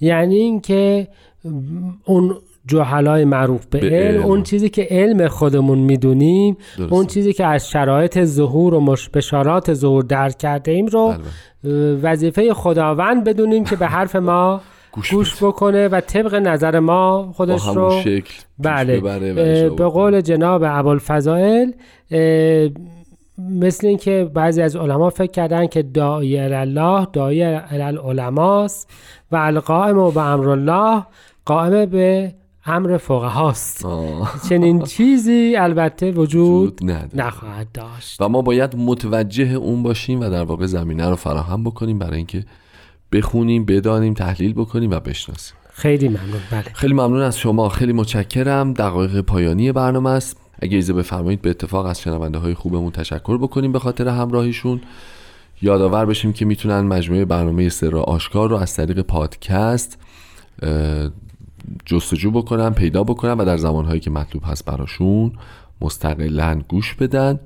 یعنی 0.01 0.35
اینکه 0.35 1.07
اون 2.05 2.35
جهلای 2.67 3.25
معروف 3.25 3.65
به, 3.65 3.79
به 3.79 3.87
علم 3.87 4.17
علم. 4.17 4.23
اون 4.23 4.43
چیزی 4.43 4.69
که 4.69 4.87
علم 4.89 5.27
خودمون 5.27 5.79
می‌دونیم 5.79 6.57
درسته. 6.77 6.93
اون 6.93 7.05
چیزی 7.05 7.33
که 7.33 7.45
از 7.45 7.69
شرایط 7.69 8.23
ظهور 8.23 8.73
و. 8.73 8.95
بشارات 9.13 9.73
ظهور 9.73 10.03
درک 10.03 10.37
کرده 10.37 10.71
ایم 10.71 10.85
رو 10.85 11.13
بله. 11.63 11.95
وظیفه 11.95 12.53
خداوند 12.53 13.23
بدونیم 13.23 13.63
که 13.63 13.75
به 13.75 13.87
حرف 13.87 14.15
ما 14.15 14.61
گوش 14.93 15.11
گوش 15.11 15.43
بکنه 15.43 15.87
و 15.87 16.01
طبق 16.01 16.35
نظر 16.35 16.79
ما 16.79 17.31
خودش 17.35 17.67
رو 17.67 18.01
شکل 18.03 18.33
بله 18.59 18.99
به. 19.69 19.69
قول 19.69 20.21
جناب 20.21 20.63
ابوالفضائل 20.65 21.71
مثل 23.37 23.87
اینکه 23.87 24.31
بعضی 24.33 24.61
از 24.61 24.75
علما 24.75 25.09
فکر 25.09 25.31
کردن 25.31 25.67
که 25.67 25.83
داعی 25.83 26.39
الله 26.39 27.07
داعی 27.13 27.43
العلماست 27.43 28.89
و 29.31 29.35
القائم 29.35 29.97
و 29.97 30.11
به 30.11 30.21
امر 30.21 30.49
الله 30.49 31.03
قائم 31.47 31.85
به 31.85 32.33
امر 32.65 32.97
فقهاست 32.97 33.85
آه. 33.85 34.41
چنین 34.49 34.81
چیزی 34.81 35.55
البته 35.55 36.11
وجود. 36.11 36.79
نخواهد 37.13 37.67
داشت. 37.73 38.21
و 38.21 38.29
ما 38.29 38.41
باید 38.41 38.75
متوجه 38.75 39.53
اون 39.53 39.83
باشیم 39.83 40.19
و 40.19 40.29
در 40.29 40.43
واقع 40.43 40.65
زمینه 40.65 41.09
رو 41.09 41.15
فراهم 41.15 41.63
بکنیم 41.63 41.99
برای 41.99 42.17
اینکه 42.17 42.45
بخونیم 43.11 43.65
بدانیم 43.65 44.13
تحلیل 44.13 44.53
بکنیم 44.53 44.91
و 44.91 44.99
بشناسیم. 44.99 45.57
خیلی 45.73 46.07
ممنون. 46.07 46.41
بله. 46.51 46.63
خیلی 46.73 46.93
ممنون 46.93 47.21
از 47.21 47.37
شما. 47.37 47.69
خیلی 47.69 47.93
متشکرم. 47.93 48.73
دقایق 48.73 49.21
پایانی 49.21 49.71
برنامه 49.71 50.09
است. 50.09 50.37
اگه 50.61 50.75
ایزه 50.75 50.93
بفرمایید 50.93 51.41
به 51.41 51.49
اتفاق 51.49 51.85
از 51.85 52.01
شنونده 52.01 52.37
های 52.37 52.53
خوبمون 52.53 52.91
تشکر 52.91 53.37
بکنیم 53.37 53.71
به 53.71 53.79
خاطر 53.79 54.07
همراهیشون. 54.07 54.81
یادآور 55.61 56.05
بشیم 56.05 56.33
که 56.33 56.45
می‌تونن 56.45 56.81
مجموعه 56.81 57.25
برنامه 57.25 57.69
سر 57.69 57.95
آشکار 57.95 58.49
رو 58.49 58.55
از 58.55 58.75
طریق 58.75 59.01
پادکست 59.01 59.99
جستجو 61.85 62.31
بکنن 62.31 62.69
پیدا 62.69 63.03
بکنن 63.03 63.33
و 63.33 63.45
در 63.45 63.57
زمانهایی 63.57 63.99
که 63.99 64.09
مطلوب 64.09 64.43
هست 64.45 64.65
براشون 64.65 65.31
مستقلا 65.81 66.61
گوش 66.67 66.93
بدن 66.93 67.39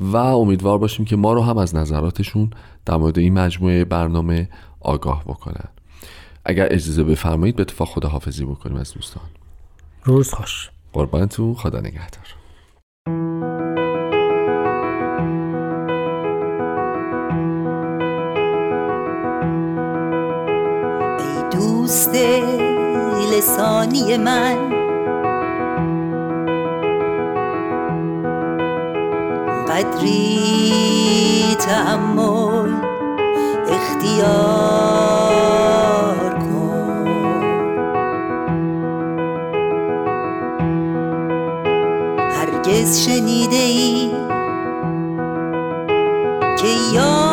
و 0.00 0.16
امیدوار 0.16 0.78
باشیم 0.78 1.04
که 1.04 1.16
ما 1.16 1.32
رو 1.32 1.42
هم 1.42 1.58
از 1.58 1.74
نظراتشون 1.74 2.50
در 2.86 2.96
مورد 2.96 3.18
این 3.18 3.34
مجموعه 3.34 3.84
برنامه 3.84 4.48
آگاه 4.80 5.24
بکنن. 5.24 5.68
اگر 6.44 6.68
اجازه 6.70 7.04
بفرمایید 7.04 7.56
به 7.56 7.62
اتفاق 7.62 7.88
خداحافظی 7.88 8.44
بکنیم 8.44 8.76
از 8.76 8.92
دوستان. 8.92 9.24
روز 10.04 10.34
خوش. 10.34 10.70
قربانتون. 10.92 11.54
خدا 11.54 11.80
نگهدار. 11.80 12.24
دوست 21.52 22.14
لسانی 23.36 24.16
من. 24.16 24.56
قدری 29.68 31.56
تحمل 31.58 32.72
اختیار 33.68 34.74
کن. 36.34 37.06
هرگز 42.30 43.00
شنیده 43.06 43.56
ای 43.56 44.10
که 46.58 46.68
یار 46.94 47.23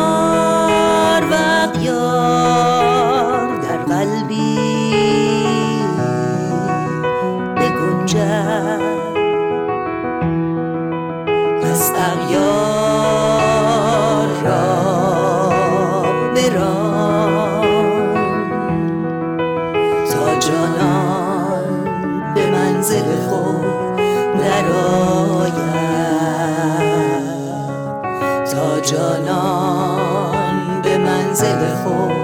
تا 28.52 28.80
جانان 28.80 30.82
به 30.82 30.98
منزل 30.98 31.74
خود 31.74 32.22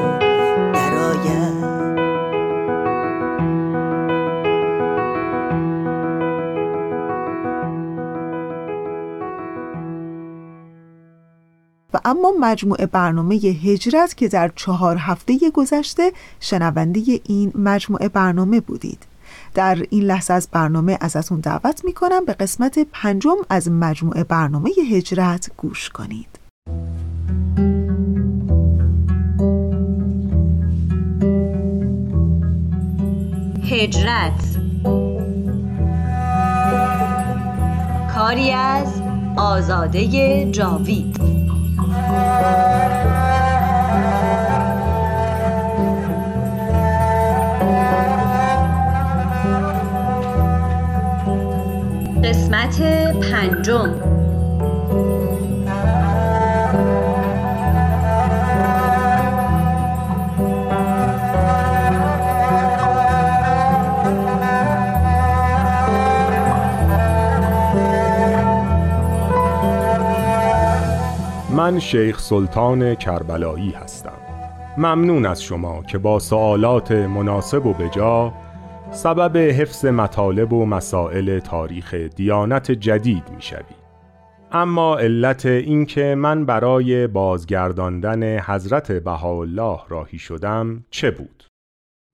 اما 12.08 12.32
مجموعه 12.40 12.86
برنامه 12.86 13.36
هجرت 13.36 14.16
که 14.16 14.28
در 14.28 14.52
چهار 14.56 14.96
هفته 14.96 15.38
گذشته 15.54 16.12
شنونده 16.40 17.20
این 17.24 17.52
مجموعه 17.54 18.08
برنامه 18.08 18.60
بودید. 18.60 19.08
در 19.54 19.78
این 19.90 20.02
لحظه 20.02 20.34
از 20.34 20.48
برنامه 20.52 20.98
ازتون 21.00 21.40
دعوت 21.40 21.84
می‌کنم 21.84 22.24
به 22.24 22.32
قسمت 22.32 22.78
پنجم 22.92 23.37
از 23.50 23.70
مجموعه 23.70 24.24
برنامه 24.24 24.70
هجرت 24.90 25.50
گوش 25.56 25.88
کنید. 25.88 26.38
هجرت. 33.62 34.58
کاری 38.14 38.50
از 38.50 39.02
آزاده 39.37 40.50
جاوید. 40.50 41.20
قسمت 52.48 52.82
پنجم. 53.30 53.94
من 71.50 71.78
شیخ 71.78 72.20
سلطان 72.20 72.94
کربلایی 72.94 73.70
هستم. 73.70 74.12
ممنون 74.76 75.26
از 75.26 75.42
شما 75.42 75.82
که 75.82 75.98
با 75.98 76.18
سوالات 76.18 76.92
مناسب 76.92 77.66
و 77.66 77.72
بجا 77.72 78.32
سبب 78.90 79.37
حفظ 79.37 79.85
مطالب 79.85 80.53
و 80.53 80.66
مسائل 80.66 81.38
تاریخ 81.38 81.94
دیانت 81.94 82.70
جدید 82.70 83.31
می 83.37 83.42
شوید. 83.42 83.88
اما 84.53 84.98
علت 84.98 85.46
اینکه 85.46 86.14
من 86.14 86.46
برای 86.46 87.07
بازگرداندن 87.07 88.38
حضرت 88.38 88.92
بهاءالله 88.92 89.79
راهی 89.88 90.18
شدم 90.18 90.85
چه 90.90 91.11
بود؟ 91.11 91.44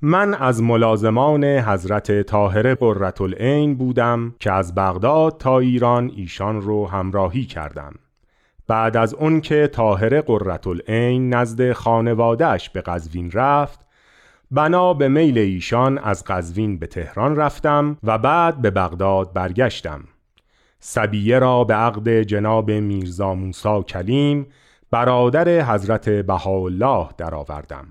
من 0.02 0.34
از 0.34 0.62
ملازمان 0.62 1.44
حضرت 1.44 2.22
طاهره 2.22 2.74
قرةالعین 2.74 3.74
بودم 3.74 4.34
که 4.40 4.52
از 4.52 4.74
بغداد 4.74 5.38
تا 5.38 5.58
ایران 5.58 6.12
ایشان 6.16 6.60
رو 6.60 6.86
همراهی 6.88 7.44
کردم 7.44 7.94
بعد 8.68 8.96
از 8.96 9.14
اون 9.14 9.40
که 9.40 9.66
طاهره 9.72 10.20
قرةالعین 10.20 11.34
نزد 11.34 11.72
خانوادهش 11.72 12.68
به 12.68 12.80
قزوین 12.80 13.30
رفت 13.30 13.84
بنا 14.54 14.94
به 14.94 15.08
میل 15.08 15.38
ایشان 15.38 15.98
از 15.98 16.24
قزوین 16.24 16.78
به 16.78 16.86
تهران 16.86 17.36
رفتم 17.36 17.96
و 18.02 18.18
بعد 18.18 18.62
به 18.62 18.70
بغداد 18.70 19.32
برگشتم. 19.32 20.04
سبیه 20.80 21.38
را 21.38 21.64
به 21.64 21.74
عقد 21.74 22.22
جناب 22.22 22.70
میرزا 22.70 23.34
موسی 23.34 23.82
کلیم 23.82 24.46
برادر 24.90 25.60
حضرت 25.72 26.08
بهاءالله 26.08 27.08
درآوردم. 27.18 27.86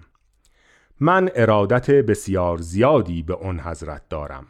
من 0.99 1.29
ارادت 1.35 1.91
بسیار 1.91 2.57
زیادی 2.57 3.23
به 3.23 3.33
اون 3.33 3.59
حضرت 3.59 4.01
دارم. 4.09 4.45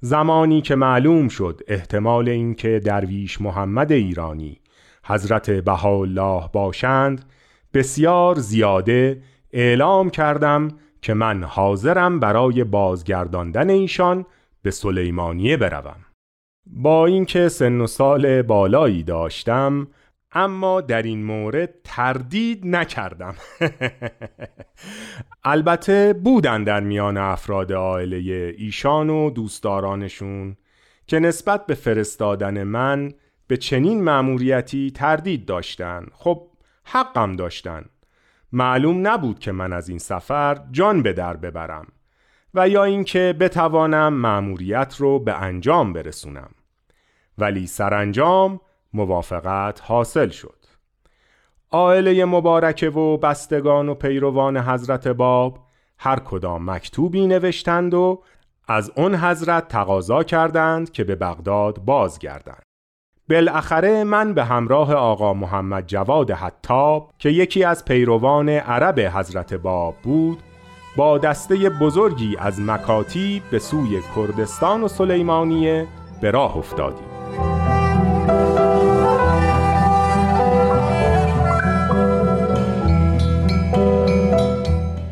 زمانی 0.00 0.60
که 0.60 0.74
معلوم 0.74 1.28
شد 1.28 1.60
احتمال 1.68 2.28
اینکه 2.28 2.80
درویش 2.84 3.40
محمد 3.40 3.92
ایرانی 3.92 4.60
حضرت 5.04 5.50
بهاءالله 5.50 6.50
باشند 6.52 7.24
بسیار 7.74 8.38
زیاده 8.38 9.22
اعلام 9.52 10.10
کردم 10.10 10.68
که 11.02 11.14
من 11.14 11.42
حاضرم 11.42 12.20
برای 12.20 12.64
بازگرداندن 12.64 13.70
ایشان 13.70 14.26
به 14.62 14.70
سلیمانیه 14.70 15.56
بروم. 15.56 16.06
با 16.66 17.06
اینکه 17.06 17.48
سن 17.48 17.80
و 17.80 17.86
سال 17.86 18.42
بالایی 18.42 19.02
داشتم 19.02 19.88
اما 20.32 20.80
در 20.80 21.02
این 21.02 21.24
مورد 21.24 21.74
تردید 21.84 22.66
نکردم. 22.66 23.34
البته 25.44 26.12
بودن 26.12 26.64
در 26.64 26.80
میان 26.80 27.16
افراد 27.16 27.72
عائله 27.72 28.54
ایشان 28.58 29.10
و 29.10 29.30
دوستدارانشون 29.30 30.56
که 31.06 31.18
نسبت 31.18 31.66
به 31.66 31.74
فرستادن 31.74 32.62
من 32.62 33.12
به 33.46 33.56
چنین 33.56 34.04
مأموریتی 34.04 34.90
تردید 34.90 35.46
داشتن. 35.46 36.06
خب 36.12 36.46
حقم 36.84 37.36
داشتن. 37.36 37.84
معلوم 38.52 39.08
نبود 39.08 39.38
که 39.38 39.52
من 39.52 39.72
از 39.72 39.88
این 39.88 39.98
سفر 39.98 40.60
جان 40.70 41.02
به 41.02 41.12
در 41.12 41.36
ببرم 41.36 41.86
و 42.54 42.68
یا 42.68 42.84
اینکه 42.84 43.34
بتوانم 43.40 44.12
مأموریت 44.12 44.96
رو 44.98 45.18
به 45.18 45.42
انجام 45.42 45.92
برسونم. 45.92 46.50
ولی 47.38 47.66
سرانجام 47.66 48.60
موافقت 48.92 49.80
حاصل 49.84 50.28
شد. 50.28 50.56
عائله 51.70 52.24
مبارکه 52.24 52.90
و 52.90 53.16
بستگان 53.16 53.88
و 53.88 53.94
پیروان 53.94 54.56
حضرت 54.56 55.08
باب 55.08 55.58
هر 55.98 56.18
کدام 56.18 56.70
مکتوبی 56.70 57.26
نوشتند 57.26 57.94
و 57.94 58.22
از 58.68 58.92
اون 58.96 59.14
حضرت 59.14 59.68
تقاضا 59.68 60.22
کردند 60.22 60.90
که 60.90 61.04
به 61.04 61.14
بغداد 61.14 61.78
بازگردند. 61.78 62.69
بالاخره 63.30 64.04
من 64.04 64.34
به 64.34 64.44
همراه 64.44 64.94
آقا 64.94 65.34
محمد 65.34 65.86
جواد 65.86 66.30
حتاب 66.30 67.10
که 67.18 67.28
یکی 67.28 67.64
از 67.64 67.84
پیروان 67.84 68.48
عرب 68.48 69.00
حضرت 69.00 69.54
باب 69.54 69.94
بود 70.02 70.38
با 70.96 71.18
دسته 71.18 71.70
بزرگی 71.80 72.36
از 72.38 72.60
مکاتی 72.60 73.42
به 73.50 73.58
سوی 73.58 74.00
کردستان 74.16 74.82
و 74.82 74.88
سلیمانیه 74.88 75.86
به 76.20 76.30
راه 76.30 76.56
افتادیم. 76.56 77.06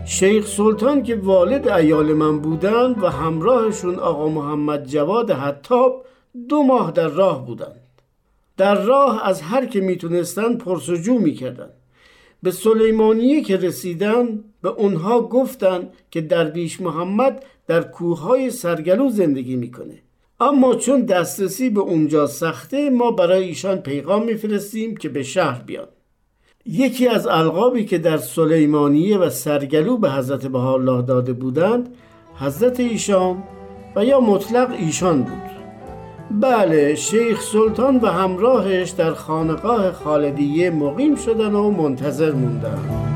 شیخ 0.05 0.47
سلطان 0.47 1.03
که 1.03 1.16
والد 1.16 1.69
ایال 1.69 2.12
من 2.12 2.39
بودند 2.39 3.03
و 3.03 3.07
همراهشون 3.07 3.99
آقا 3.99 4.29
محمد 4.29 4.85
جواد 4.87 5.31
حتاب 5.31 6.05
دو 6.49 6.62
ماه 6.62 6.91
در 6.91 7.09
راه 7.09 7.47
بودند. 7.47 7.78
در 8.59 8.83
راه 8.83 9.27
از 9.29 9.43
هر 9.43 9.67
که 9.67 9.81
می‌تونستن 9.81 10.57
پرسجو 10.57 11.19
می‌کردن. 11.19 11.71
به 12.43 12.51
سلیمانیه 12.51 13.43
که 13.43 13.57
رسیدن 13.57 14.45
به 14.63 14.69
اونها 14.69 15.21
گفتن 15.21 15.89
که 16.11 16.21
درویش 16.21 16.81
محمد 16.81 17.45
در 17.67 17.83
کوههای 17.83 18.51
سرگلو 18.51 19.11
زندگی 19.11 19.57
می‌کنه. 19.57 19.99
اما 20.41 20.75
چون 20.75 21.03
دسترسی 21.03 21.71
به 21.71 21.81
اونجا 21.81 22.27
سخته 22.27 22.91
ما 22.91 23.11
برای 23.11 23.45
ایشان 23.45 23.77
پیغام 23.77 24.25
میفرستیم 24.25 24.97
که 24.97 25.09
به 25.09 25.23
شهر 25.23 25.63
بیان. 25.63 25.89
یکی 26.67 27.09
از 27.09 27.27
القابی 27.27 27.85
که 27.85 27.99
در 27.99 28.17
سلیمانیه 28.17 29.19
و 29.19 29.31
سرگلو 29.31 29.97
به 29.97 30.11
حضرت 30.11 30.47
بهاءالله 30.47 31.03
داده 31.03 31.33
بودند 31.33 31.95
حضرت 32.35 32.81
ایشان 32.81 33.43
و 33.97 34.05
یا 34.05 34.21
مطلق 34.21 34.71
ایشان 34.71 35.23
بود. 35.23 35.58
بله 36.31 36.95
شیخ 36.95 37.41
سلطان 37.41 37.97
و 37.97 38.07
همراهش 38.07 38.91
در 38.91 39.14
خانقاه 39.14 39.93
خالدیه 39.93 40.70
مقیم 40.70 41.16
شدن 41.16 41.55
و 41.55 41.70
منتظر 41.70 42.33
موندن. 42.33 43.09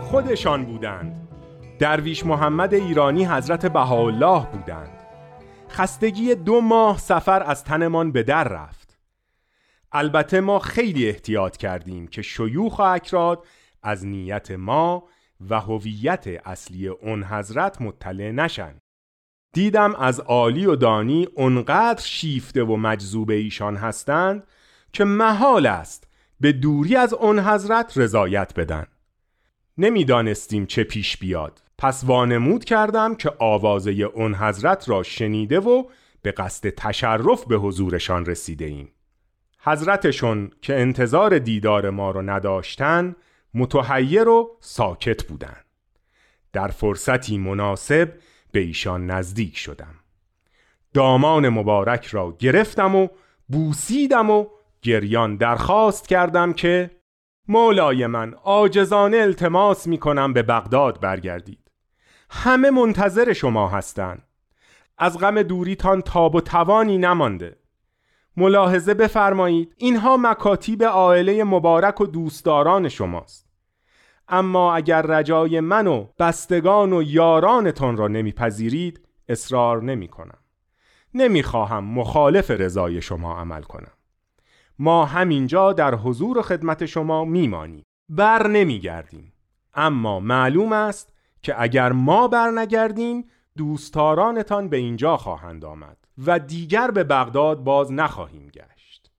خودشان 0.00 0.64
بودند. 0.64 1.28
درویش 1.78 2.26
محمد 2.26 2.74
ایرانی 2.74 3.24
حضرت 3.24 3.66
بهاءالله 3.66 4.46
بودند. 4.52 4.90
خستگی 5.70 6.34
دو 6.34 6.60
ماه 6.60 6.98
سفر 6.98 7.42
از 7.42 7.64
تنمان 7.64 8.12
به 8.12 8.22
در 8.22 8.44
رفت. 8.44 8.98
البته 9.92 10.40
ما 10.40 10.58
خیلی 10.58 11.08
احتیاط 11.08 11.56
کردیم 11.56 12.06
که 12.06 12.22
شیوخ 12.22 12.78
و 12.78 12.82
اکراد 12.82 13.44
از 13.86 14.06
نیت 14.06 14.50
ما 14.50 15.04
و 15.50 15.60
هویت 15.60 16.26
اصلی 16.26 16.88
اون 16.88 17.24
حضرت 17.24 17.82
مطلع 17.82 18.30
نشن. 18.30 18.78
دیدم 19.52 19.94
از 19.94 20.20
عالی 20.20 20.66
و 20.66 20.76
دانی 20.76 21.28
اونقدر 21.34 22.02
شیفته 22.02 22.62
و 22.62 22.76
مجذوب 22.76 23.30
ایشان 23.30 23.76
هستند 23.76 24.46
که 24.92 25.04
محال 25.04 25.66
است 25.66 26.08
به 26.40 26.52
دوری 26.52 26.96
از 26.96 27.14
اون 27.14 27.38
حضرت 27.38 27.92
رضایت 27.98 28.54
بدن. 28.54 28.86
نمی‌دانستیم 29.78 30.66
چه 30.66 30.84
پیش 30.84 31.16
بیاد. 31.16 31.62
پس 31.78 32.04
وانمود 32.04 32.64
کردم 32.64 33.14
که 33.14 33.32
آوازه 33.38 33.92
اون 33.92 34.34
حضرت 34.34 34.88
را 34.88 35.02
شنیده 35.02 35.60
و 35.60 35.84
به 36.22 36.32
قصد 36.32 36.68
تشرف 36.68 37.44
به 37.44 37.56
حضورشان 37.56 38.26
رسیده 38.26 38.64
ایم 38.64 38.88
حضرتشون 39.60 40.50
که 40.62 40.80
انتظار 40.80 41.38
دیدار 41.38 41.90
ما 41.90 42.10
رو 42.10 42.22
نداشتن 42.22 43.14
متحیر 43.56 44.28
و 44.28 44.56
ساکت 44.60 45.24
بودند. 45.24 45.64
در 46.52 46.68
فرصتی 46.68 47.38
مناسب 47.38 48.12
به 48.52 48.60
ایشان 48.60 49.06
نزدیک 49.06 49.56
شدم. 49.56 49.94
دامان 50.94 51.48
مبارک 51.48 52.06
را 52.06 52.36
گرفتم 52.38 52.94
و 52.96 53.08
بوسیدم 53.48 54.30
و 54.30 54.46
گریان 54.82 55.36
درخواست 55.36 56.08
کردم 56.08 56.52
که 56.52 56.90
مولای 57.48 58.06
من 58.06 58.34
آجزانه 58.44 59.16
التماس 59.16 59.86
می 59.86 59.98
کنم 59.98 60.32
به 60.32 60.42
بغداد 60.42 61.00
برگردید. 61.00 61.70
همه 62.30 62.70
منتظر 62.70 63.32
شما 63.32 63.68
هستند. 63.68 64.22
از 64.98 65.18
غم 65.18 65.42
دوریتان 65.42 66.00
تاب 66.00 66.34
و 66.34 66.40
توانی 66.40 66.98
نمانده. 66.98 67.56
ملاحظه 68.36 68.94
بفرمایید 68.94 69.74
اینها 69.76 70.16
مکاتیب 70.16 70.84
عائله 70.84 71.44
مبارک 71.44 72.00
و 72.00 72.06
دوستداران 72.06 72.88
شماست. 72.88 73.45
اما 74.28 74.74
اگر 74.74 75.02
رجای 75.02 75.60
من 75.60 75.86
و 75.86 76.06
بستگان 76.18 76.92
و 76.92 77.02
یارانتان 77.02 77.96
را 77.96 78.08
نمیپذیرید 78.08 79.00
اصرار 79.28 79.82
نمی 79.82 80.08
کنم 80.08 80.38
نمی‌خواهم 81.14 81.84
مخالف 81.84 82.50
رضای 82.50 83.02
شما 83.02 83.38
عمل 83.40 83.62
کنم. 83.62 83.92
ما 84.78 85.04
همینجا 85.04 85.72
در 85.72 85.94
حضور 85.94 86.42
خدمت 86.42 86.86
شما 86.86 87.24
میمانیم. 87.24 87.84
بر 88.08 88.46
نمیگردیم. 88.46 89.32
اما 89.74 90.20
معلوم 90.20 90.72
است 90.72 91.12
که 91.42 91.62
اگر 91.62 91.92
ما 91.92 92.28
بر 92.28 92.50
نگردیم 92.50 93.30
دوستارانتان 93.56 94.68
به 94.68 94.76
اینجا 94.76 95.16
خواهند 95.16 95.64
آمد 95.64 95.96
و 96.26 96.38
دیگر 96.38 96.90
به 96.90 97.04
بغداد 97.04 97.64
باز 97.64 97.92
نخواهیم 97.92 98.48
گشت. 98.48 99.10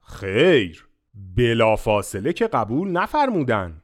خیر. 0.00 0.89
بلافاصله 1.36 2.32
که 2.32 2.46
قبول 2.46 2.90
نفرمودن 2.90 3.82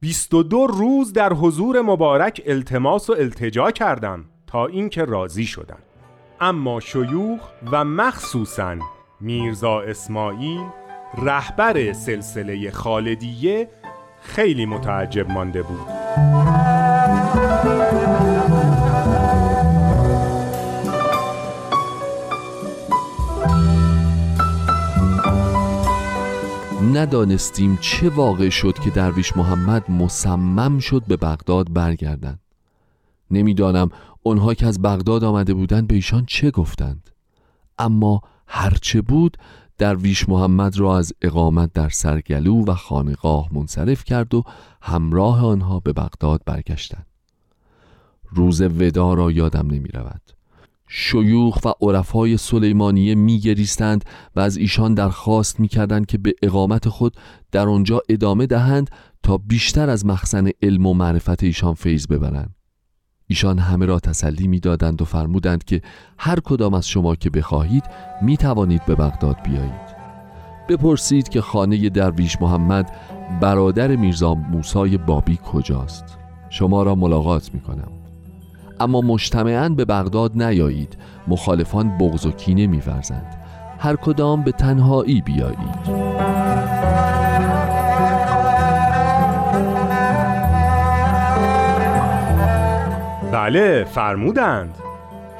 22 0.00 0.66
روز 0.66 1.12
در 1.12 1.32
حضور 1.32 1.80
مبارک 1.80 2.42
التماس 2.46 3.10
و 3.10 3.12
التجا 3.12 3.70
کردم 3.70 4.24
تا 4.46 4.66
اینکه 4.66 5.04
راضی 5.04 5.46
شدن 5.46 5.78
اما 6.40 6.80
شیوخ 6.80 7.40
و 7.72 7.84
مخصوصا 7.84 8.76
میرزا 9.20 9.80
اسماعیل 9.80 10.66
رهبر 11.18 11.92
سلسله 11.92 12.70
خالدیه 12.70 13.68
خیلی 14.20 14.66
متعجب 14.66 15.30
مانده 15.30 15.62
بود. 15.62 16.73
ندانستیم 26.96 27.78
چه 27.80 28.08
واقع 28.08 28.48
شد 28.48 28.78
که 28.78 28.90
درویش 28.90 29.36
محمد 29.36 29.90
مصمم 29.90 30.78
شد 30.78 31.02
به 31.08 31.16
بغداد 31.16 31.72
برگردند. 31.72 32.40
نمی‌دانم 33.30 33.90
آنها 34.24 34.54
که 34.54 34.66
از 34.66 34.82
بغداد 34.82 35.24
آمده 35.24 35.54
بودند 35.54 35.86
به 35.86 35.94
ایشان 35.94 36.24
چه 36.26 36.50
گفتند. 36.50 37.10
اما 37.78 38.20
هرچه 38.46 39.00
بود 39.00 39.36
درویش 39.78 40.28
محمد 40.28 40.78
را 40.78 40.98
از 40.98 41.12
اقامت 41.22 41.72
در 41.72 41.88
سرگلو 41.88 42.64
و 42.64 42.74
خانقاه 42.74 43.48
منصرف 43.52 44.04
کرد 44.04 44.34
و 44.34 44.44
همراه 44.82 45.46
آنها 45.46 45.80
به 45.80 45.92
بغداد 45.92 46.42
برگشتند. 46.46 47.06
روز 48.30 48.62
ودا 48.62 49.14
را 49.14 49.30
یادم 49.30 49.66
نمی 49.66 49.88
رود 49.88 50.22
شیوخ 50.88 51.58
و 51.64 51.72
عرفای 51.80 52.36
سلیمانیه 52.36 53.14
میگریستند 53.14 54.04
و 54.36 54.40
از 54.40 54.56
ایشان 54.56 54.94
درخواست 54.94 55.60
می‌کردند 55.60 56.06
که 56.06 56.18
به 56.18 56.34
اقامت 56.42 56.88
خود 56.88 57.16
در 57.52 57.68
آنجا 57.68 58.00
ادامه 58.08 58.46
دهند 58.46 58.90
تا 59.22 59.38
بیشتر 59.38 59.90
از 59.90 60.06
مخزن 60.06 60.48
علم 60.62 60.86
و 60.86 60.94
معرفت 60.94 61.42
ایشان 61.42 61.74
فیض 61.74 62.06
ببرند. 62.06 62.54
ایشان 63.26 63.58
همه 63.58 63.86
را 63.86 64.00
تسلی 64.00 64.48
می‌دادند 64.48 65.02
و 65.02 65.04
فرمودند 65.04 65.64
که 65.64 65.82
هر 66.18 66.40
کدام 66.40 66.74
از 66.74 66.88
شما 66.88 67.14
که 67.14 67.30
بخواهید 67.30 67.84
می 68.22 68.36
توانید 68.36 68.86
به 68.86 68.94
بغداد 68.94 69.36
بیایید. 69.44 69.94
بپرسید 70.68 71.28
که 71.28 71.40
خانه 71.40 71.88
درویش 71.88 72.36
محمد 72.40 72.96
برادر 73.40 73.96
میرزا 73.96 74.34
موسای 74.34 74.98
بابی 74.98 75.38
کجاست. 75.44 76.18
شما 76.50 76.82
را 76.82 76.94
ملاقات 76.94 77.54
می 77.54 77.60
کنم 77.60 77.93
اما 78.84 79.00
مجتمعاً 79.00 79.68
به 79.68 79.84
بغداد 79.84 80.42
نیایید. 80.42 80.96
مخالفان 81.28 81.98
بغض 81.98 82.26
و 82.26 82.30
کینه 82.30 82.66
میورزند. 82.66 83.36
هر 83.78 83.96
کدام 83.96 84.42
به 84.42 84.52
تنهایی 84.52 85.20
بیایید. 85.20 86.14
بله 93.32 93.84
فرمودند. 93.84 94.78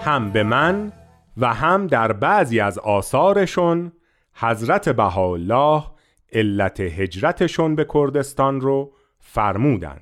هم 0.04 0.30
به 0.30 0.42
من 0.42 0.92
و 1.36 1.54
هم 1.54 1.86
در 1.86 2.12
بعضی 2.12 2.60
از 2.60 2.78
آثارشون 2.78 3.92
حضرت 4.34 4.88
بهاءالله 4.88 5.84
علت 6.32 6.80
هجرتشون 6.80 7.74
به 7.74 7.86
کردستان 7.94 8.60
رو 8.60 8.92
فرمودن 9.20 10.00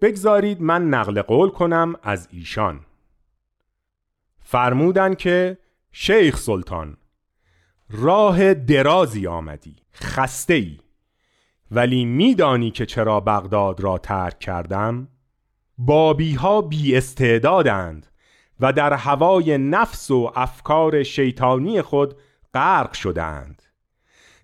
بگذارید 0.00 0.62
من 0.62 0.88
نقل 0.88 1.22
قول 1.22 1.50
کنم 1.50 1.94
از 2.02 2.28
ایشان. 2.30 2.80
فرمودن 4.42 5.14
که 5.14 5.58
شیخ 5.92 6.36
سلطان 6.36 6.96
راه 7.90 8.54
درازی 8.54 9.26
آمدی 9.26 9.76
خسته 9.94 10.54
ای 10.54 10.78
ولی 11.70 12.04
میدانی 12.04 12.70
که 12.70 12.86
چرا 12.86 13.20
بغداد 13.20 13.80
را 13.80 13.98
ترک 13.98 14.38
کردم؟ 14.38 15.08
بابی 15.78 16.34
ها 16.34 16.60
بی 16.60 16.96
استعدادند 16.96 18.06
و 18.60 18.72
در 18.72 18.92
هوای 18.92 19.58
نفس 19.58 20.10
و 20.10 20.32
افکار 20.34 21.02
شیطانی 21.02 21.82
خود 21.82 22.14
غرق 22.54 22.92
شدند 22.92 23.62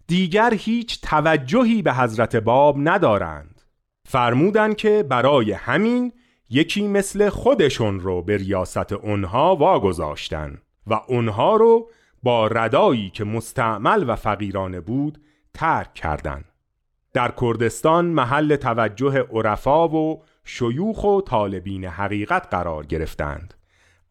دیگر 0.06 0.54
هیچ 0.54 1.00
توجهی 1.00 1.82
به 1.82 1.94
حضرت 1.94 2.36
باب 2.36 2.76
ندارند. 2.78 3.55
فرمودند 4.16 4.76
که 4.76 5.02
برای 5.08 5.52
همین 5.52 6.12
یکی 6.50 6.88
مثل 6.88 7.28
خودشون 7.28 8.00
رو 8.00 8.22
به 8.22 8.36
ریاست 8.36 8.92
اونها 8.92 9.56
واگذاشتن 9.56 10.58
و 10.86 11.00
اونها 11.08 11.56
رو 11.56 11.90
با 12.22 12.46
ردایی 12.46 13.10
که 13.10 13.24
مستعمل 13.24 14.04
و 14.08 14.16
فقیرانه 14.16 14.80
بود 14.80 15.20
ترک 15.54 15.94
کردند. 15.94 16.44
در 17.12 17.32
کردستان 17.40 18.04
محل 18.04 18.56
توجه 18.56 19.18
عرفا 19.32 19.88
و 19.88 20.22
شیوخ 20.44 21.04
و 21.04 21.20
طالبین 21.20 21.84
حقیقت 21.84 22.48
قرار 22.50 22.86
گرفتند 22.86 23.54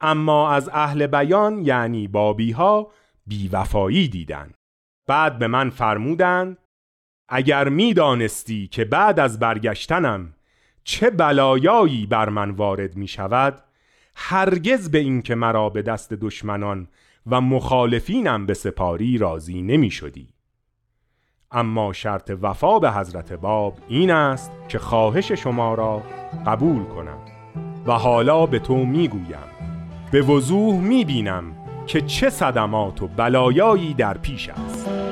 اما 0.01 0.51
از 0.51 0.69
اهل 0.73 1.07
بیان 1.07 1.65
یعنی 1.65 2.07
بابی 2.07 2.51
ها 2.51 2.91
بیوفایی 3.27 4.07
دیدند 4.07 4.53
بعد 5.07 5.39
به 5.39 5.47
من 5.47 5.69
فرمودند 5.69 6.57
اگر 7.30 7.69
می‌دانستی 7.69 8.67
که 8.67 8.86
بعد 8.86 9.19
از 9.19 9.39
برگشتنم 9.39 10.34
چه 10.84 11.09
بلایایی 11.09 12.05
بر 12.05 12.30
من 12.30 12.51
وارد 12.51 12.95
می 12.95 13.07
شود 13.07 13.61
هرگز 14.15 14.91
به 14.91 14.97
این 14.97 15.21
که 15.21 15.36
مرا 15.36 15.69
به 15.69 15.82
دست 15.82 16.13
دشمنان 16.13 16.88
و 17.28 17.41
مخالفینم 17.41 18.45
به 18.45 18.53
سپاری 18.53 19.17
راضی 19.17 19.61
نمی 19.61 19.91
شدی 19.91 20.28
اما 21.51 21.93
شرط 21.93 22.32
وفا 22.41 22.80
به 22.80 22.91
حضرت 22.91 23.34
باب 23.34 23.78
این 23.88 24.11
است 24.11 24.51
که 24.69 24.80
خواهش 24.80 25.32
شما 25.32 25.73
را 25.73 26.03
قبول 26.45 26.84
کنم 26.84 27.17
و 27.86 27.91
حالا 27.91 28.45
به 28.45 28.59
تو 28.59 28.76
می‌گویم. 28.76 29.55
به 30.11 30.21
وضوح 30.21 30.80
می‌بینم 30.80 31.55
که 31.88 32.01
چه 32.01 32.30
صدمات 32.30 33.01
و 33.01 33.07
بلایایی 33.07 33.93
در 33.93 34.17
پیش 34.17 34.49
است. 34.49 35.04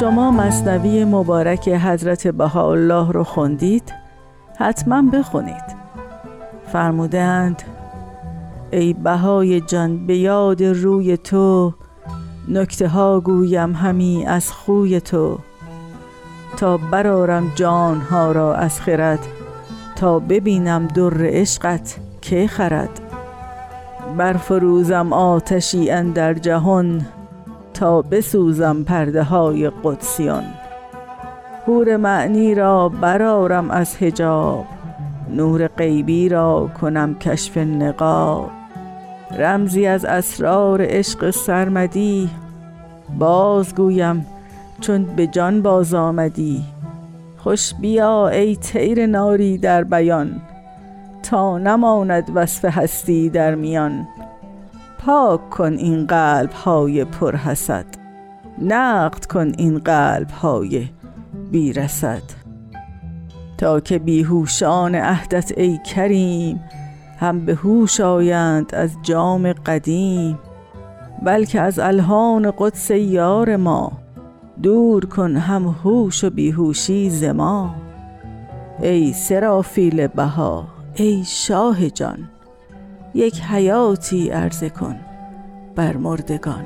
شما 0.00 0.30
مصنوی 0.30 1.04
مبارک 1.04 1.68
حضرت 1.68 2.28
بهاءالله 2.28 3.12
رو 3.12 3.24
خوندید؟ 3.24 3.94
حتما 4.58 5.02
بخونید. 5.10 5.76
فرمودند 6.72 7.62
ای 8.70 8.92
بهای 8.92 9.60
جان 9.60 10.06
به 10.06 10.16
یاد 10.16 10.62
روی 10.62 11.16
تو 11.16 11.72
نکته 12.48 12.88
ها 12.88 13.20
گویم 13.20 13.72
همی 13.72 14.26
از 14.26 14.52
خوی 14.52 15.00
تو. 15.00 15.38
تا 16.56 16.76
برارم 16.76 17.52
جان 17.54 18.00
ها 18.00 18.32
را 18.32 18.54
از 18.54 18.80
خرد 18.80 19.26
تا 19.96 20.18
ببینم 20.18 20.86
در 20.86 21.24
عشقت 21.24 21.96
که 22.22 22.46
خرد. 22.46 23.00
برفروزم 24.16 25.12
آتشی 25.12 25.90
اندر 25.90 26.34
جهان 26.34 27.06
تا 27.76 28.02
بسوزم 28.02 28.82
پرده 28.82 29.22
های 29.22 29.70
قدسیان. 29.84 30.44
هور 31.66 31.96
معنی 31.96 32.54
را 32.54 32.88
برارم 32.88 33.70
از 33.70 33.96
حجاب 33.96 34.66
نور 35.30 35.66
غیبی 35.66 36.28
را 36.28 36.70
کنم 36.80 37.14
کشف 37.14 37.56
نقاب. 37.56 38.50
رمزی 39.38 39.86
از 39.86 40.04
اسرار 40.04 40.80
عشق 40.82 41.30
سرمدی 41.30 42.30
بازگویم 43.18 44.26
چون 44.80 45.04
به 45.04 45.26
جان 45.26 45.62
باز 45.62 45.94
آمدی. 45.94 46.64
خوش 47.38 47.74
بیا 47.74 48.28
ای 48.28 48.56
تیر 48.56 49.06
ناری 49.06 49.58
در 49.58 49.84
بیان 49.84 50.40
تا 51.22 51.58
نماند 51.58 52.30
وصف 52.34 52.64
هستی 52.64 53.30
در 53.30 53.54
میان. 53.54 54.08
پاک 55.06 55.50
کن 55.50 55.72
این 55.72 56.06
قلب 56.06 56.52
های 56.52 57.04
پرحسد. 57.04 57.86
نقد 58.62 59.24
کن 59.24 59.52
این 59.58 59.78
قلب 59.78 60.30
های 60.30 60.88
بیرسد. 61.50 62.22
تا 63.58 63.80
که 63.80 63.98
بیهوشان 63.98 64.94
عهدت 64.94 65.58
ای 65.58 65.78
کریم 65.94 66.60
هم 67.18 67.44
به 67.44 67.54
هوش 67.54 68.00
آیند 68.00 68.74
از 68.74 68.96
جام 69.02 69.52
قدیم 69.52 70.38
بلکه 71.22 71.60
از 71.60 71.78
الهان 71.78 72.52
قدس 72.58 72.90
یار 72.90 73.56
ما 73.56 73.92
دور 74.62 75.04
کن 75.04 75.36
هم 75.36 75.76
هوش 75.84 76.24
و 76.24 76.30
بیهوشی 76.30 77.10
ز 77.10 77.24
ما. 77.24 77.74
ای 78.82 79.12
سرافیل 79.12 80.06
بها 80.06 80.68
ای 80.94 81.24
شاه 81.26 81.90
جان 81.90 82.28
یک 83.16 83.40
حیاتی 83.40 84.28
عرضه 84.28 84.70
کن 84.70 84.96
بر 85.74 85.96
مردگان. 85.96 86.64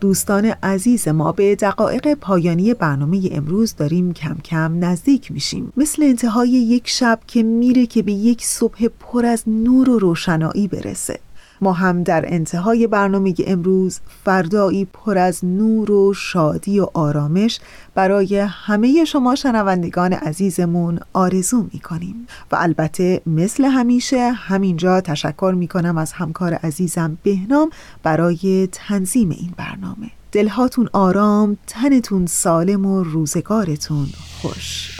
دوستان 0.00 0.44
عزیز 0.62 1.08
ما 1.08 1.32
به 1.32 1.56
دقایق 1.56 2.14
پایانی 2.14 2.74
برنامه 2.74 3.28
امروز 3.32 3.76
داریم 3.76 4.12
کم 4.12 4.36
کم 4.44 4.84
نزدیک 4.84 5.32
میشیم. 5.32 5.72
مثل 5.76 6.02
انتهای 6.02 6.48
یک 6.48 6.88
شب 6.88 7.20
که 7.26 7.42
میره 7.42 7.86
که 7.86 8.02
به 8.02 8.12
یک 8.12 8.44
صبح 8.44 8.88
پر 8.88 9.26
از 9.26 9.42
نور 9.46 9.90
و 9.90 9.98
روشنایی 9.98 10.68
برسه. 10.68 11.25
ما 11.60 11.72
هم 11.72 12.02
در 12.02 12.24
انتهای 12.28 12.86
برنامه 12.86 13.34
امروز 13.46 14.00
فردایی 14.24 14.84
پر 14.84 15.18
از 15.18 15.44
نور 15.44 15.90
و 15.90 16.14
شادی 16.14 16.80
و 16.80 16.86
آرامش 16.94 17.60
برای 17.94 18.38
همه 18.38 19.04
شما 19.04 19.34
شنوندگان 19.34 20.12
عزیزمون 20.12 21.00
آرزو 21.12 21.66
می 21.72 21.80
کنیم 21.80 22.26
و 22.52 22.56
البته 22.58 23.20
مثل 23.26 23.64
همیشه 23.64 24.30
همینجا 24.32 25.00
تشکر 25.00 25.54
می 25.56 25.68
کنم 25.68 25.98
از 25.98 26.12
همکار 26.12 26.54
عزیزم 26.54 27.18
بهنام 27.22 27.70
برای 28.02 28.68
تنظیم 28.72 29.30
این 29.30 29.52
برنامه. 29.56 30.10
دلهاتون 30.32 30.88
آرام 30.92 31.56
تنتون 31.66 32.26
سالم 32.26 32.86
و 32.86 33.02
روزگارتون 33.02 34.06
خوش. 34.40 34.96